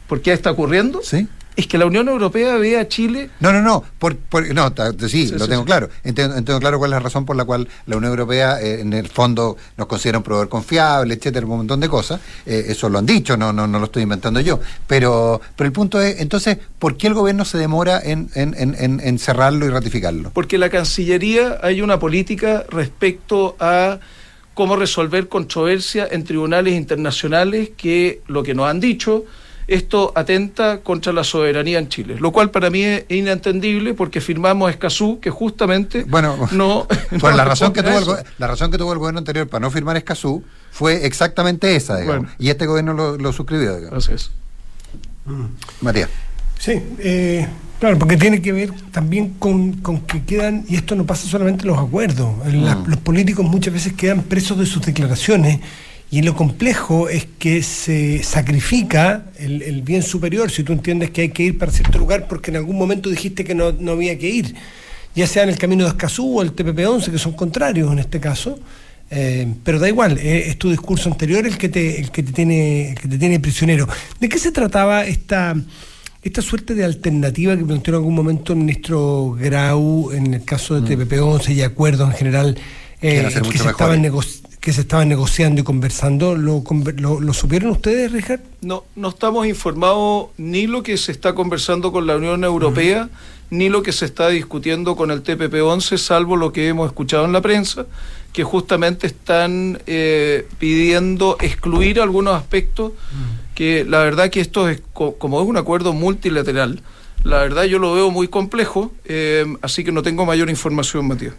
¿Por 0.09 0.23
qué 0.23 0.33
está 0.33 0.51
ocurriendo? 0.53 1.01
¿Sí? 1.03 1.29
Es 1.57 1.67
que 1.67 1.79
la 1.79 1.87
Unión 1.87 2.07
Europea 2.09 2.57
ve 2.57 2.79
a 2.79 2.87
Chile 2.87 3.31
No, 3.41 3.51
no, 3.51 3.63
no, 3.63 3.83
por, 3.99 4.15
por- 4.17 4.47
no, 4.55 4.73
sí, 5.09 5.09
Sí, 5.29 5.33
lo 5.39 5.49
tengo 5.49 5.63
sí. 5.63 5.67
claro. 5.67 5.89
Entiendo, 6.05 6.37
entiendo 6.37 6.61
claro 6.61 6.79
cuál 6.79 6.91
es 6.91 6.97
la 6.97 7.01
razón 7.01 7.25
por 7.25 7.35
la 7.35 7.47
cual 7.47 7.67
la 7.87 7.97
Unión 7.97 8.11
Europea, 8.13 8.61
eh, 8.61 8.81
en 8.81 8.93
el 8.93 9.09
fondo, 9.09 9.57
nos 9.79 9.87
considera 9.87 10.19
un 10.19 10.25
proveedor 10.25 10.51
confiable, 10.51 11.15
etcétera, 11.15 11.47
un 11.47 11.57
montón 11.57 11.81
de 11.81 11.89
cosas. 11.89 12.21
Eh, 12.45 12.67
eso 12.69 12.91
lo 12.91 12.99
han 12.99 13.07
dicho, 13.07 13.37
no, 13.39 13.53
no, 13.55 13.67
no 13.67 13.79
lo 13.79 13.87
estoy 13.87 14.03
inventando 14.03 14.39
yo. 14.41 14.61
Pero, 14.87 15.41
pero 15.57 15.67
el 15.67 15.73
punto 15.73 16.01
es, 16.01 16.21
entonces, 16.21 16.59
¿por 16.79 16.99
qué 16.99 17.07
el 17.07 17.15
gobierno 17.15 17.45
se 17.47 17.57
demora 17.57 18.01
en, 18.05 18.29
en, 18.35 18.55
en, 18.59 18.75
en- 18.79 19.01
en 19.03 19.19
cerrarlo 19.19 19.65
y 19.65 19.71
ratificarlo? 19.71 20.31
Porque 20.35 20.59
la 20.59 20.69
Cancillería 20.69 21.59
hay 21.63 21.81
una 21.81 21.99
política 21.99 22.65
respecto 22.69 23.57
a 23.61 23.99
cómo 24.53 24.77
resolver 24.77 25.29
controversias 25.29 26.09
en 26.13 26.25
tribunales 26.25 26.75
internacionales 26.75 27.71
que 27.77 28.21
lo 28.27 28.43
que 28.43 28.55
nos 28.55 28.69
han 28.69 28.81
dicho, 28.81 29.25
esto 29.69 30.13
atenta 30.15 30.79
contra 30.79 31.13
la 31.13 31.25
soberanía 31.25 31.79
en 31.79 31.89
Chile, 31.89 32.17
lo 32.19 32.33
cual 32.33 32.51
para 32.51 32.71
mí 32.71 32.83
es 32.83 33.05
inentendible 33.09 33.95
porque 33.95 34.21
firmamos 34.21 34.71
Escazú 34.71 35.19
que 35.21 35.31
justamente 35.31 36.05
Bueno, 36.05 36.49
no... 36.53 36.87
Pues 37.11 37.23
no 37.23 37.31
la 37.33 37.45
razón 37.45 37.73
que 37.73 37.83
tuvo 37.83 37.99
el, 37.99 38.25
la 38.39 38.47
razón 38.47 38.71
que 38.71 38.79
tuvo 38.79 38.93
el 38.93 38.99
gobierno 38.99 39.19
anterior 39.19 39.49
para 39.49 39.61
no 39.61 39.71
firmar 39.71 39.97
Escazú 39.97 40.45
fue 40.71 41.07
exactamente 41.07 41.75
esa, 41.75 41.99
digamos. 41.99 42.31
Y 42.39 42.51
este 42.51 42.67
gobierno 42.67 42.93
lo, 43.17 43.33
suscribió, 43.33 43.77
digamos. 43.77 44.05
Así 44.05 44.15
es. 44.15 44.31
María. 45.81 46.09
Sí, 46.59 46.83
eh, 46.99 47.47
claro, 47.81 47.99
porque 47.99 48.17
tiene 48.17 48.43
que 48.43 48.53
ver 48.53 48.71
también 48.93 49.35
con, 49.39 49.81
que 50.07 50.25
quedan, 50.25 50.65
y 50.69 50.77
esto 50.77 50.95
no 50.95 51.07
pasa 51.07 51.27
solamente 51.27 51.63
en 51.63 51.69
los 51.69 51.79
acuerdos, 51.79 52.29
mm. 52.45 52.89
los 52.89 52.99
políticos 52.99 53.45
muchas 53.47 53.73
veces 53.73 53.93
quedan 53.95 54.23
presos 54.23 54.59
de 54.59 54.67
sus 54.67 54.85
declaraciones 54.85 55.61
y 56.11 56.23
lo 56.23 56.37
complejo 56.37 57.09
es 57.09 57.27
que 57.39 57.63
se 57.63 58.23
sacrifica 58.23 59.25
el, 59.39 59.83
bien 59.83 60.03
superior, 60.03 60.51
si 60.51 60.63
tú 60.63 60.73
entiendes 60.73 61.11
que 61.11 61.23
hay 61.23 61.29
que 61.31 61.43
ir 61.43 61.59
para 61.59 61.73
cierto 61.73 61.99
lugar 61.99 62.29
porque 62.29 62.51
en 62.51 62.59
algún 62.59 62.77
momento 62.77 63.11
dijiste 63.11 63.45
que 63.45 63.55
no, 63.55 63.75
había 63.91 64.17
que 64.17 64.29
ir, 64.29 64.55
ya 65.17 65.27
sea 65.27 65.43
en 65.43 65.49
el 65.49 65.59
camino 65.59 65.85
de 65.85 65.91
Escazú 65.91 66.39
o 66.39 66.43
el 66.43 66.55
TPP-11, 66.55 67.11
que 67.11 67.19
son 67.19 67.33
contrarios 67.33 67.91
en 67.93 67.99
este 67.99 68.21
caso. 68.21 68.59
Eh, 69.09 69.47
pero 69.63 69.79
da 69.79 69.89
igual, 69.89 70.19
eh, 70.19 70.49
es 70.49 70.59
tu 70.59 70.69
discurso 70.69 71.09
anterior 71.09 71.47
el 71.47 71.57
que 71.57 71.69
te, 71.69 72.01
el 72.01 72.11
que 72.11 72.25
te 72.25 72.33
tiene, 72.33 72.91
el 72.91 72.99
que 72.99 73.09
te 73.09 73.19
tiene 73.19 73.39
prisionero. 73.39 73.89
¿De 74.21 74.29
qué 74.29 74.39
se 74.39 74.51
trataba 74.51 75.07
esta, 75.07 75.55
esta 76.23 76.43
suerte 76.43 76.75
de 76.75 76.85
alternativa 76.85 77.57
que 77.57 77.65
planteó 77.65 77.95
en 77.95 77.99
algún 77.99 78.15
momento 78.15 78.53
el 78.53 78.61
ministro 78.61 79.37
Grau 79.39 80.11
en 80.13 80.35
el 80.35 80.45
caso 80.45 80.81
de 80.81 80.97
mm. 80.97 81.01
TPP-11 81.01 81.55
y 81.55 81.63
acuerdos 81.63 82.11
en 82.11 82.17
general 82.17 82.59
eh, 83.01 83.29
que 83.51 83.59
se 83.59 83.69
estaban 83.69 84.03
negociando? 84.03 84.46
Que 84.67 84.73
se 84.73 84.81
estaban 84.81 85.09
negociando 85.09 85.61
y 85.61 85.65
conversando. 85.65 86.35
¿Lo, 86.35 86.61
lo, 86.99 87.33
supieron 87.33 87.71
ustedes, 87.71 88.11
Richard? 88.11 88.41
No, 88.63 88.83
no 88.97 89.11
estamos 89.11 89.47
informados 89.47 90.31
ni 90.39 90.67
lo 90.67 90.83
que 90.83 90.97
se 90.97 91.13
está 91.13 91.37
conversando 91.37 91.93
con 91.93 92.09
la 92.09 92.17
Unión 92.17 92.43
Europea, 92.43 93.09
ni 93.49 93.69
lo 93.69 93.85
que 93.85 93.93
se 93.93 94.07
está 94.07 94.29
discutiendo 94.29 94.97
con 94.97 95.13
el 95.13 95.23
TPP-11, 95.23 95.99
salvo 95.99 96.35
lo 96.35 96.53
que 96.53 96.67
hemos 96.67 96.89
escuchado 96.89 97.27
en 97.27 97.33
la 97.33 97.41
prensa, 97.43 97.87
que 98.33 98.43
justamente 98.43 99.07
están 99.07 99.79
eh, 99.87 100.49
pidiendo 100.59 101.37
excluir 101.41 102.01
algunos 102.01 102.35
aspectos, 102.35 102.91
que 103.55 103.85
la 103.85 104.01
verdad 104.01 104.31
que 104.31 104.41
esto 104.41 104.69
es, 104.69 104.83
como 104.93 105.41
es 105.41 105.47
un 105.47 105.59
acuerdo 105.59 105.93
multilateral, 105.93 106.83
la 107.23 107.39
verdad 107.39 107.63
yo 107.67 107.79
lo 107.79 107.95
veo 107.95 108.11
muy 108.11 108.27
complejo, 108.27 108.91
eh, 109.05 109.47
así 109.63 109.85
que 109.85 109.93
no 109.93 110.03
tengo 110.03 110.27
mayor 110.27 110.51
información, 110.51 111.07
Matías. 111.07 111.35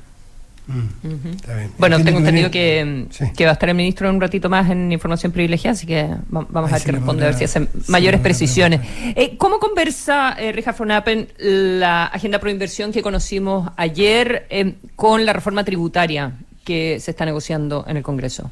Mm. 0.68 1.78
Bueno, 1.78 2.04
tengo 2.04 2.20
entendido 2.20 2.52
que, 2.52 3.08
va 3.46 3.50
a 3.50 3.54
estar 3.54 3.70
el 3.70 3.76
ministro 3.76 4.10
un 4.10 4.20
ratito 4.20 4.50
más 4.50 4.70
en 4.70 4.92
información 4.92 5.32
privilegiada, 5.32 5.74
así 5.74 5.88
que 5.88 6.08
vamos 6.30 6.72
a 6.72 6.76
ver 6.76 6.84
qué 6.84 6.92
responde, 6.92 7.24
a 7.24 7.28
ver 7.28 7.38
si 7.38 7.46
hace 7.46 7.68
mayores 7.88 8.20
precisiones. 8.20 8.82
Eh, 9.16 9.38
¿Cómo 9.38 9.60
conversa, 9.60 10.36
eh, 10.38 10.52
Richard 10.52 10.76
Fronapen, 10.76 11.30
la 11.38 12.06
agenda 12.06 12.40
pro 12.40 12.50
inversión 12.50 12.92
que 12.92 13.02
conocimos 13.02 13.72
ayer 13.78 14.46
eh, 14.50 14.76
con 14.96 15.26
la 15.26 15.34
reforma 15.34 15.64
tributaria 15.64 16.34
que 16.66 17.00
se 17.00 17.12
está 17.12 17.26
negociando 17.26 17.86
en 17.88 17.98
el 17.98 18.04
Congreso? 18.04 18.52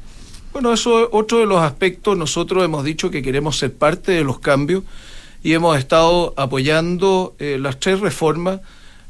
Bueno, 0.52 0.72
eso 0.72 1.02
es 1.02 1.08
otro 1.12 1.38
de 1.40 1.44
los 1.44 1.60
aspectos. 1.60 2.16
Nosotros 2.16 2.64
hemos 2.64 2.82
dicho 2.82 3.10
que 3.10 3.20
queremos 3.20 3.58
ser 3.58 3.74
parte 3.74 4.12
de 4.12 4.24
los 4.24 4.38
cambios 4.38 4.84
y 5.42 5.52
hemos 5.52 5.78
estado 5.78 6.32
apoyando 6.36 7.36
eh, 7.38 7.58
las 7.60 7.78
tres 7.78 8.00
reformas 8.00 8.60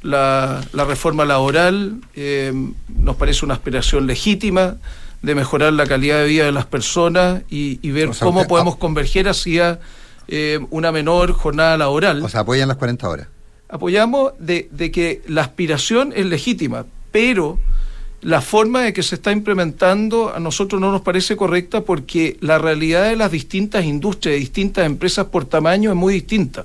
la, 0.02 0.62
reforma 0.72 1.24
laboral 1.24 2.00
eh, 2.14 2.52
nos 2.88 3.16
parece 3.16 3.44
una 3.44 3.54
aspiración 3.54 4.06
legítima 4.06 4.76
de 5.22 5.34
mejorar 5.34 5.72
la 5.72 5.86
calidad 5.86 6.18
de 6.18 6.26
vida 6.26 6.44
de 6.44 6.52
las 6.52 6.66
personas 6.66 7.42
y, 7.50 7.90
ver 7.90 8.10
cómo 8.20 8.46
podemos 8.46 8.76
converger 8.76 9.28
hacia 9.28 9.80
eh, 10.28 10.60
una 10.70 10.92
menor 10.92 11.32
jornada 11.32 11.76
laboral. 11.76 12.22
O 12.22 12.28
sea, 12.28 12.40
apoyan 12.40 12.68
las 12.68 12.76
40 12.76 13.08
horas. 13.08 13.28
Apoyamos 13.68 14.32
de, 14.38 14.68
de 14.70 14.90
que 14.92 15.22
la 15.26 15.42
aspiración 15.42 16.12
es 16.14 16.26
legítima, 16.26 16.86
pero 17.10 17.58
la 18.22 18.40
forma 18.40 18.82
de 18.82 18.92
que 18.92 19.02
se 19.02 19.16
está 19.16 19.32
implementando 19.32 20.34
a 20.34 20.40
nosotros 20.40 20.80
no 20.80 20.90
nos 20.90 21.02
parece 21.02 21.36
correcta 21.36 21.82
porque 21.82 22.36
la 22.40 22.58
realidad 22.58 23.08
de 23.08 23.16
las 23.16 23.30
distintas 23.30 23.84
industrias, 23.84 24.34
de 24.34 24.38
distintas 24.40 24.86
empresas 24.86 25.26
por 25.26 25.44
tamaño 25.44 25.90
es 25.90 25.96
muy 25.96 26.14
distinta. 26.14 26.64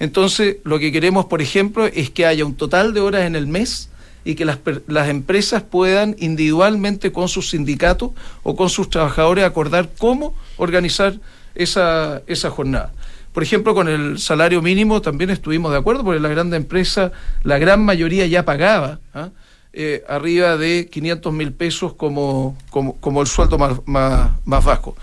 Entonces, 0.00 0.56
lo 0.64 0.78
que 0.78 0.90
queremos, 0.90 1.26
por 1.26 1.42
ejemplo, 1.42 1.86
es 1.86 2.10
que 2.10 2.26
haya 2.26 2.44
un 2.44 2.54
total 2.54 2.94
de 2.94 3.00
horas 3.00 3.26
en 3.26 3.36
el 3.36 3.46
mes 3.46 3.90
y 4.24 4.34
que 4.34 4.44
las, 4.44 4.58
las 4.86 5.08
empresas 5.08 5.62
puedan 5.62 6.16
individualmente 6.18 7.12
con 7.12 7.28
sus 7.28 7.50
sindicatos 7.50 8.10
o 8.42 8.56
con 8.56 8.70
sus 8.70 8.90
trabajadores 8.90 9.44
acordar 9.44 9.90
cómo 9.98 10.34
organizar 10.56 11.14
esa, 11.54 12.22
esa 12.26 12.50
jornada. 12.50 12.92
Por 13.32 13.42
ejemplo, 13.42 13.74
con 13.74 13.88
el 13.88 14.18
salario 14.18 14.62
mínimo 14.62 15.02
también 15.02 15.30
estuvimos 15.30 15.70
de 15.70 15.78
acuerdo, 15.78 16.02
porque 16.02 16.18
la 16.18 16.28
gran 16.30 16.52
empresa, 16.54 17.12
la 17.42 17.58
gran 17.58 17.84
mayoría 17.84 18.26
ya 18.26 18.44
pagaba 18.44 18.98
¿ah? 19.14 19.28
eh, 19.72 20.02
arriba 20.08 20.56
de 20.56 20.88
500 20.90 21.32
mil 21.32 21.52
pesos 21.52 21.92
como, 21.92 22.56
como, 22.70 22.96
como, 22.96 23.20
el 23.20 23.28
sueldo 23.28 23.58
más, 23.58 23.80
más, 23.86 24.30
más 24.46 24.64
bajo. 24.64 24.96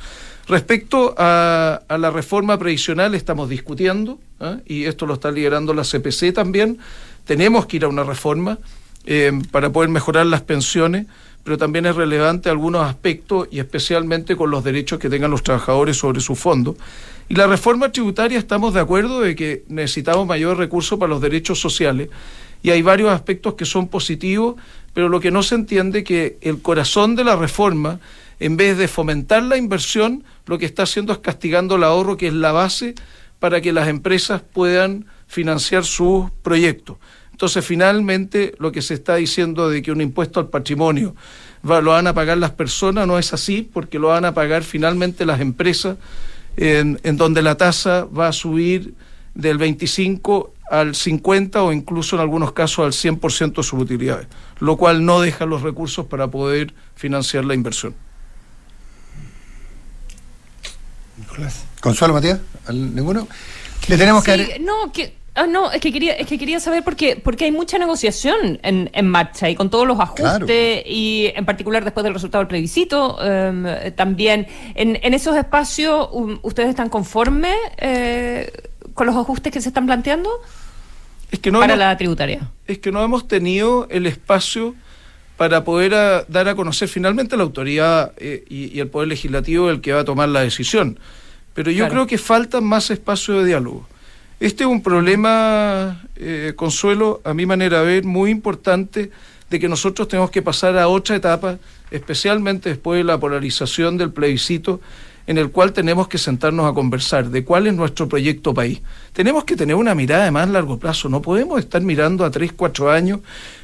Respecto 0.47 1.13
a, 1.17 1.81
la 1.89 2.09
reforma 2.09 2.57
previsional, 2.57 3.15
estamos 3.15 3.49
discutiendo, 3.49 4.17
¿ah? 4.39 4.57
y 4.65 4.85
esto 4.85 5.05
lo 5.05 5.15
está 5.15 5.29
liderando 5.29 5.73
la 5.73 5.83
CPC 5.83 6.33
también. 6.33 6.77
Tenemos 7.25 7.65
que 7.65 7.77
ir 7.77 7.83
a 7.83 7.89
una 7.89 8.03
reforma 8.03 8.57
eh, 9.05 9.31
para 9.51 9.71
poder 9.71 9.89
mejorar 9.89 10.25
las 10.25 10.41
pensiones, 10.41 11.05
pero 11.43 11.57
también 11.57 11.85
es 11.85 11.95
relevante 11.95 12.49
algunos 12.49 12.83
aspectos 12.83 13.49
y 13.51 13.59
especialmente 13.59 14.37
con 14.37 14.49
los 14.49 14.63
derechos 14.63 14.99
que 14.99 15.09
tengan 15.09 15.31
los 15.31 15.43
trabajadores 15.43 15.97
sobre 15.97 16.21
su 16.21 16.35
fondo. 16.35 16.77
Y 17.27 17.35
la 17.35 17.47
reforma 17.47 17.91
tributaria 17.91 18.39
estamos 18.39 18.73
de 18.73 18.79
acuerdo 18.79 19.19
de 19.19 19.35
que 19.35 19.63
necesitamos 19.67 20.25
mayor 20.25 20.57
recursos 20.57 20.97
para 20.97 21.09
los 21.09 21.21
derechos 21.21 21.59
sociales 21.59 22.09
y 22.63 22.69
hay 22.69 22.81
varios 22.81 23.09
aspectos 23.11 23.55
que 23.55 23.65
son 23.65 23.87
positivos, 23.87 24.55
pero 24.93 25.09
lo 25.09 25.19
que 25.19 25.29
no 25.29 25.43
se 25.43 25.55
entiende 25.55 25.99
es 25.99 26.05
que 26.05 26.37
el 26.41 26.61
corazón 26.61 27.15
de 27.15 27.25
la 27.25 27.35
reforma 27.35 27.99
en 28.39 28.57
vez 28.57 28.77
de 28.77 28.87
fomentar 28.87 29.43
la 29.43 29.57
inversión, 29.57 30.23
lo 30.45 30.57
que 30.57 30.65
está 30.65 30.83
haciendo 30.83 31.13
es 31.13 31.19
castigando 31.19 31.75
el 31.75 31.83
ahorro, 31.83 32.17
que 32.17 32.27
es 32.27 32.33
la 32.33 32.51
base 32.51 32.95
para 33.39 33.61
que 33.61 33.73
las 33.73 33.87
empresas 33.87 34.41
puedan 34.41 35.05
financiar 35.27 35.83
sus 35.83 36.29
proyectos. 36.41 36.97
Entonces, 37.31 37.63
finalmente, 37.63 38.55
lo 38.57 38.71
que 38.71 38.81
se 38.81 38.95
está 38.95 39.15
diciendo 39.15 39.69
de 39.69 39.81
que 39.81 39.91
un 39.91 40.01
impuesto 40.01 40.39
al 40.39 40.49
patrimonio 40.49 41.15
lo 41.63 41.91
van 41.91 42.07
a 42.07 42.13
pagar 42.13 42.37
las 42.37 42.51
personas 42.51 43.07
no 43.07 43.19
es 43.19 43.33
así, 43.33 43.61
porque 43.61 43.99
lo 43.99 44.09
van 44.09 44.25
a 44.25 44.33
pagar 44.33 44.63
finalmente 44.63 45.25
las 45.25 45.41
empresas, 45.41 45.97
en, 46.55 46.99
en 47.03 47.17
donde 47.17 47.41
la 47.41 47.55
tasa 47.55 48.05
va 48.05 48.29
a 48.29 48.33
subir 48.33 48.95
del 49.35 49.59
25 49.59 50.53
al 50.71 50.95
50 50.95 51.61
o 51.61 51.71
incluso 51.71 52.15
en 52.15 52.21
algunos 52.21 52.51
casos 52.53 52.85
al 52.85 52.91
100% 52.91 53.57
de 53.57 53.63
sus 53.63 53.73
utilidades, 53.73 54.27
lo 54.59 54.75
cual 54.77 55.05
no 55.05 55.21
deja 55.21 55.45
los 55.45 55.61
recursos 55.61 56.07
para 56.07 56.27
poder 56.29 56.73
financiar 56.95 57.45
la 57.45 57.53
inversión. 57.53 57.93
Consuelo, 61.81 62.13
Matías, 62.13 62.39
¿ninguno? 62.71 63.27
Le 63.87 63.97
tenemos 63.97 64.23
que... 64.23 64.59
No, 64.59 64.91
que... 64.91 65.15
Ah, 65.35 65.45
no, 65.45 65.71
es 65.71 65.79
que 65.79 65.93
quería, 65.93 66.13
es 66.13 66.25
que 66.25 66.39
quería 66.39 66.59
saber 66.59 66.83
porque, 66.83 67.15
porque 67.15 67.45
hay 67.45 67.51
mucha 67.51 67.77
negociación 67.77 68.59
en, 68.63 68.89
en 68.91 69.07
marcha 69.07 69.47
y 69.47 69.55
con 69.55 69.69
todos 69.69 69.85
los 69.85 69.99
ajustes 69.99 70.81
y 70.83 71.31
en 71.35 71.45
particular 71.45 71.83
después 71.83 72.03
del 72.03 72.15
resultado 72.15 72.41
del 72.41 72.47
plebiscito 72.47 73.19
em, 73.23 73.93
también. 73.95 74.47
En, 74.73 74.97
en 74.99 75.13
esos 75.13 75.37
espacios, 75.37 76.09
¿ustedes 76.41 76.69
están 76.69 76.89
conformes 76.89 77.55
eh, 77.77 78.51
con 78.95 79.05
los 79.05 79.15
ajustes 79.15 79.53
que 79.53 79.61
se 79.61 79.67
están 79.69 79.85
planteando? 79.85 80.41
Es 81.29 81.37
que 81.37 81.51
no 81.51 81.59
para 81.59 81.75
la 81.75 81.95
tributaria. 81.97 82.49
Es 82.65 82.79
que 82.79 82.91
no 82.91 83.03
hemos 83.03 83.27
tenido 83.27 83.87
el 83.91 84.07
espacio 84.07 84.73
para 85.37 85.63
poder 85.63 86.25
dar 86.27 86.47
a 86.47 86.55
conocer 86.55 86.87
finalmente 86.87 87.37
la 87.37 87.43
autoridad 87.43 88.13
eh, 88.17 88.43
y, 88.49 88.79
el 88.79 88.87
poder 88.89 89.09
legislativo 89.09 89.69
el 89.69 89.81
que 89.81 89.93
va 89.93 90.01
a 90.01 90.05
tomar 90.05 90.29
la 90.29 90.41
decisión. 90.41 90.99
Pero 91.57 91.71
yo 91.71 91.89
creo 91.89 92.05
que 92.05 92.19
falta 92.19 92.61
más 92.61 92.91
espacio 92.91 93.39
de 93.39 93.45
diálogo. 93.47 93.87
Este 94.39 94.63
es 94.63 94.69
un 94.69 94.83
problema, 94.83 96.03
eh, 96.15 96.53
Consuelo, 96.55 97.19
a 97.23 97.33
mi 97.33 97.47
manera 97.47 97.79
de 97.79 97.85
ver, 97.87 98.03
muy 98.03 98.29
importante 98.29 99.09
de 99.49 99.59
que 99.59 99.67
nosotros 99.67 100.07
tenemos 100.07 100.29
que 100.29 100.43
pasar 100.43 100.77
a 100.77 100.87
otra 100.87 101.15
etapa, 101.15 101.57
especialmente 101.89 102.69
después 102.69 102.99
de 102.99 103.05
la 103.05 103.19
polarización 103.19 103.97
del 103.97 104.11
plebiscito, 104.11 104.81
en 105.25 105.39
el 105.39 105.49
cual 105.49 105.73
tenemos 105.73 106.07
que 106.07 106.19
sentarnos 106.19 106.69
a 106.69 106.75
conversar 106.75 107.31
de 107.31 107.43
cuál 107.43 107.65
es 107.65 107.73
nuestro 107.73 108.07
proyecto 108.07 108.53
país. 108.53 108.83
Tenemos 109.11 109.43
que 109.43 109.55
tener 109.55 109.77
una 109.77 109.95
mirada 109.95 110.25
de 110.25 110.31
más 110.31 110.47
largo 110.49 110.77
plazo, 110.77 111.09
no 111.09 111.23
podemos 111.23 111.57
estar 111.57 111.81
mirando 111.81 112.23
a 112.23 112.29
tres, 112.29 112.51
cuatro 112.55 112.91
años 112.91 113.21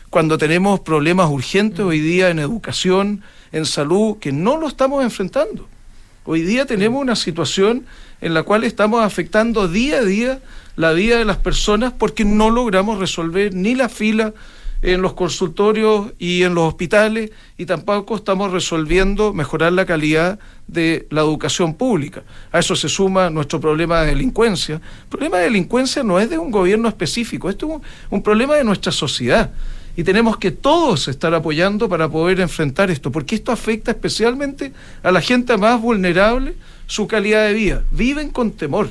cuando 0.10 0.40
tenemos 0.40 0.80
problemas 0.80 1.30
urgentes 1.30 1.82
hoy 1.82 2.00
día 2.00 2.32
en 2.32 2.40
educación, 2.40 3.22
en 3.52 3.68
salud, 3.68 4.18
que 4.18 4.32
no 4.32 4.58
lo 4.58 4.68
estamos 4.68 5.04
enfrentando. 5.04 5.68
Hoy 6.26 6.42
día 6.42 6.66
tenemos 6.66 7.02
una 7.02 7.18
situación 7.18 7.86
en 8.22 8.34
la 8.34 8.44
cual 8.44 8.64
estamos 8.64 9.04
afectando 9.04 9.68
día 9.68 9.98
a 9.98 10.04
día 10.04 10.40
la 10.78 10.94
vida 10.94 11.18
de 11.18 11.26
las 11.26 11.36
personas 11.36 11.92
porque 11.92 12.24
no 12.24 12.50
logramos 12.50 12.98
resolver 12.98 13.54
ni 13.54 13.76
la 13.76 13.90
fila 13.90 14.34
en 14.82 15.02
los 15.02 15.14
consultorios 15.14 16.14
y 16.20 16.44
en 16.44 16.56
los 16.56 16.64
hospitales 16.64 17.32
y 17.58 17.66
tampoco 17.66 18.16
estamos 18.16 18.54
resolviendo 18.54 19.34
mejorar 19.34 19.74
la 19.74 19.86
calidad 19.86 20.40
de 20.68 21.08
la 21.10 21.22
educación 21.22 21.74
pública. 21.74 22.24
A 22.54 22.60
eso 22.60 22.78
se 22.78 22.88
suma 22.88 23.30
nuestro 23.30 23.60
problema 23.60 24.02
de 24.02 24.08
delincuencia. 24.08 24.76
El 24.76 25.10
problema 25.10 25.40
de 25.40 25.46
delincuencia 25.46 26.04
no 26.04 26.20
es 26.20 26.30
de 26.30 26.38
un 26.38 26.52
gobierno 26.52 26.88
específico, 26.88 27.50
esto 27.50 27.66
es 27.66 27.72
un, 27.74 27.82
un 28.12 28.24
problema 28.24 28.56
de 28.56 28.64
nuestra 28.64 28.94
sociedad. 28.94 29.52
Y 29.96 30.04
tenemos 30.04 30.38
que 30.38 30.52
todos 30.52 31.08
estar 31.08 31.34
apoyando 31.34 31.88
para 31.88 32.10
poder 32.10 32.40
enfrentar 32.40 32.90
esto, 32.90 33.12
porque 33.12 33.36
esto 33.36 33.52
afecta 33.52 33.92
especialmente 33.92 34.74
a 35.04 35.12
la 35.12 35.22
gente 35.22 35.56
más 35.58 35.80
vulnerable 35.82 36.56
su 36.88 37.08
calidad 37.08 37.48
de 37.48 37.54
vida. 37.54 37.84
Viven 37.92 38.30
con 38.30 38.52
temor. 38.52 38.90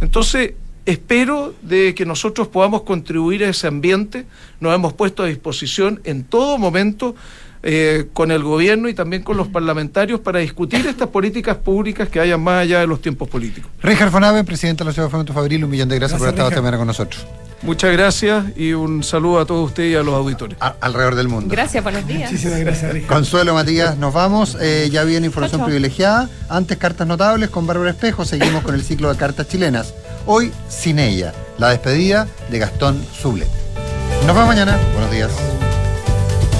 Entonces, 0.00 0.54
espero 0.84 1.54
de 1.62 1.94
que 1.94 2.04
nosotros 2.04 2.48
podamos 2.48 2.82
contribuir 2.82 3.44
a 3.44 3.50
ese 3.50 3.68
ambiente. 3.68 4.26
Nos 4.60 4.74
hemos 4.74 4.92
puesto 4.92 5.22
a 5.22 5.26
disposición 5.26 6.00
en 6.04 6.24
todo 6.24 6.58
momento 6.58 7.14
eh, 7.62 8.08
con 8.12 8.32
el 8.32 8.42
gobierno 8.42 8.88
y 8.88 8.94
también 8.94 9.22
con 9.22 9.36
los 9.36 9.46
parlamentarios 9.46 10.18
para 10.18 10.40
discutir 10.40 10.84
estas 10.84 11.08
políticas 11.08 11.56
públicas 11.56 12.08
que 12.08 12.18
hayan 12.18 12.42
más 12.42 12.62
allá 12.62 12.80
de 12.80 12.88
los 12.88 13.00
tiempos 13.00 13.28
políticos. 13.28 13.70
Richard 13.80 14.10
Fonave, 14.10 14.42
presidente 14.42 14.82
de 14.82 14.88
la 14.88 14.92
Ciudad 14.92 15.06
de 15.06 15.12
Fomento 15.12 15.32
Fabril, 15.32 15.62
un 15.64 15.70
millón 15.70 15.88
de 15.88 15.96
gracias, 15.96 16.18
por 16.18 16.28
estado 16.28 16.48
esta 16.48 16.60
mañana 16.60 16.78
con 16.78 16.88
nosotros. 16.88 17.24
Muchas 17.62 17.92
gracias 17.92 18.44
y 18.56 18.72
un 18.72 19.04
saludo 19.04 19.40
a 19.40 19.46
todos 19.46 19.68
ustedes 19.68 19.92
y 19.92 19.96
a 19.96 20.02
los 20.02 20.14
auditores. 20.14 20.56
alrededor 20.80 21.14
del 21.14 21.28
mundo. 21.28 21.48
Gracias, 21.50 21.82
buenos 21.82 22.06
días. 22.06 22.30
Muchísimas 22.30 22.60
gracias, 22.60 22.92
Richard. 22.92 23.08
Consuelo 23.08 23.54
Matías, 23.54 23.96
nos 23.96 24.12
vamos. 24.12 24.56
Eh, 24.60 24.88
ya 24.90 25.04
viene 25.04 25.26
información 25.26 25.64
privilegiada. 25.64 26.28
Antes, 26.48 26.76
cartas 26.78 27.06
notables 27.06 27.50
con 27.50 27.66
Bárbara 27.66 27.90
Espejo. 27.90 28.24
Seguimos 28.24 28.62
con 28.62 28.74
el 28.74 28.82
ciclo 28.82 29.12
de 29.12 29.16
cartas 29.16 29.48
chilenas. 29.48 29.94
Hoy, 30.26 30.52
sin 30.68 30.98
ella, 30.98 31.32
la 31.58 31.70
despedida 31.70 32.26
de 32.50 32.58
Gastón 32.58 33.02
Sublet. 33.20 33.48
Nos 34.26 34.34
vemos 34.34 34.46
mañana. 34.48 34.78
Buenos 34.94 35.10
días. 35.10 35.71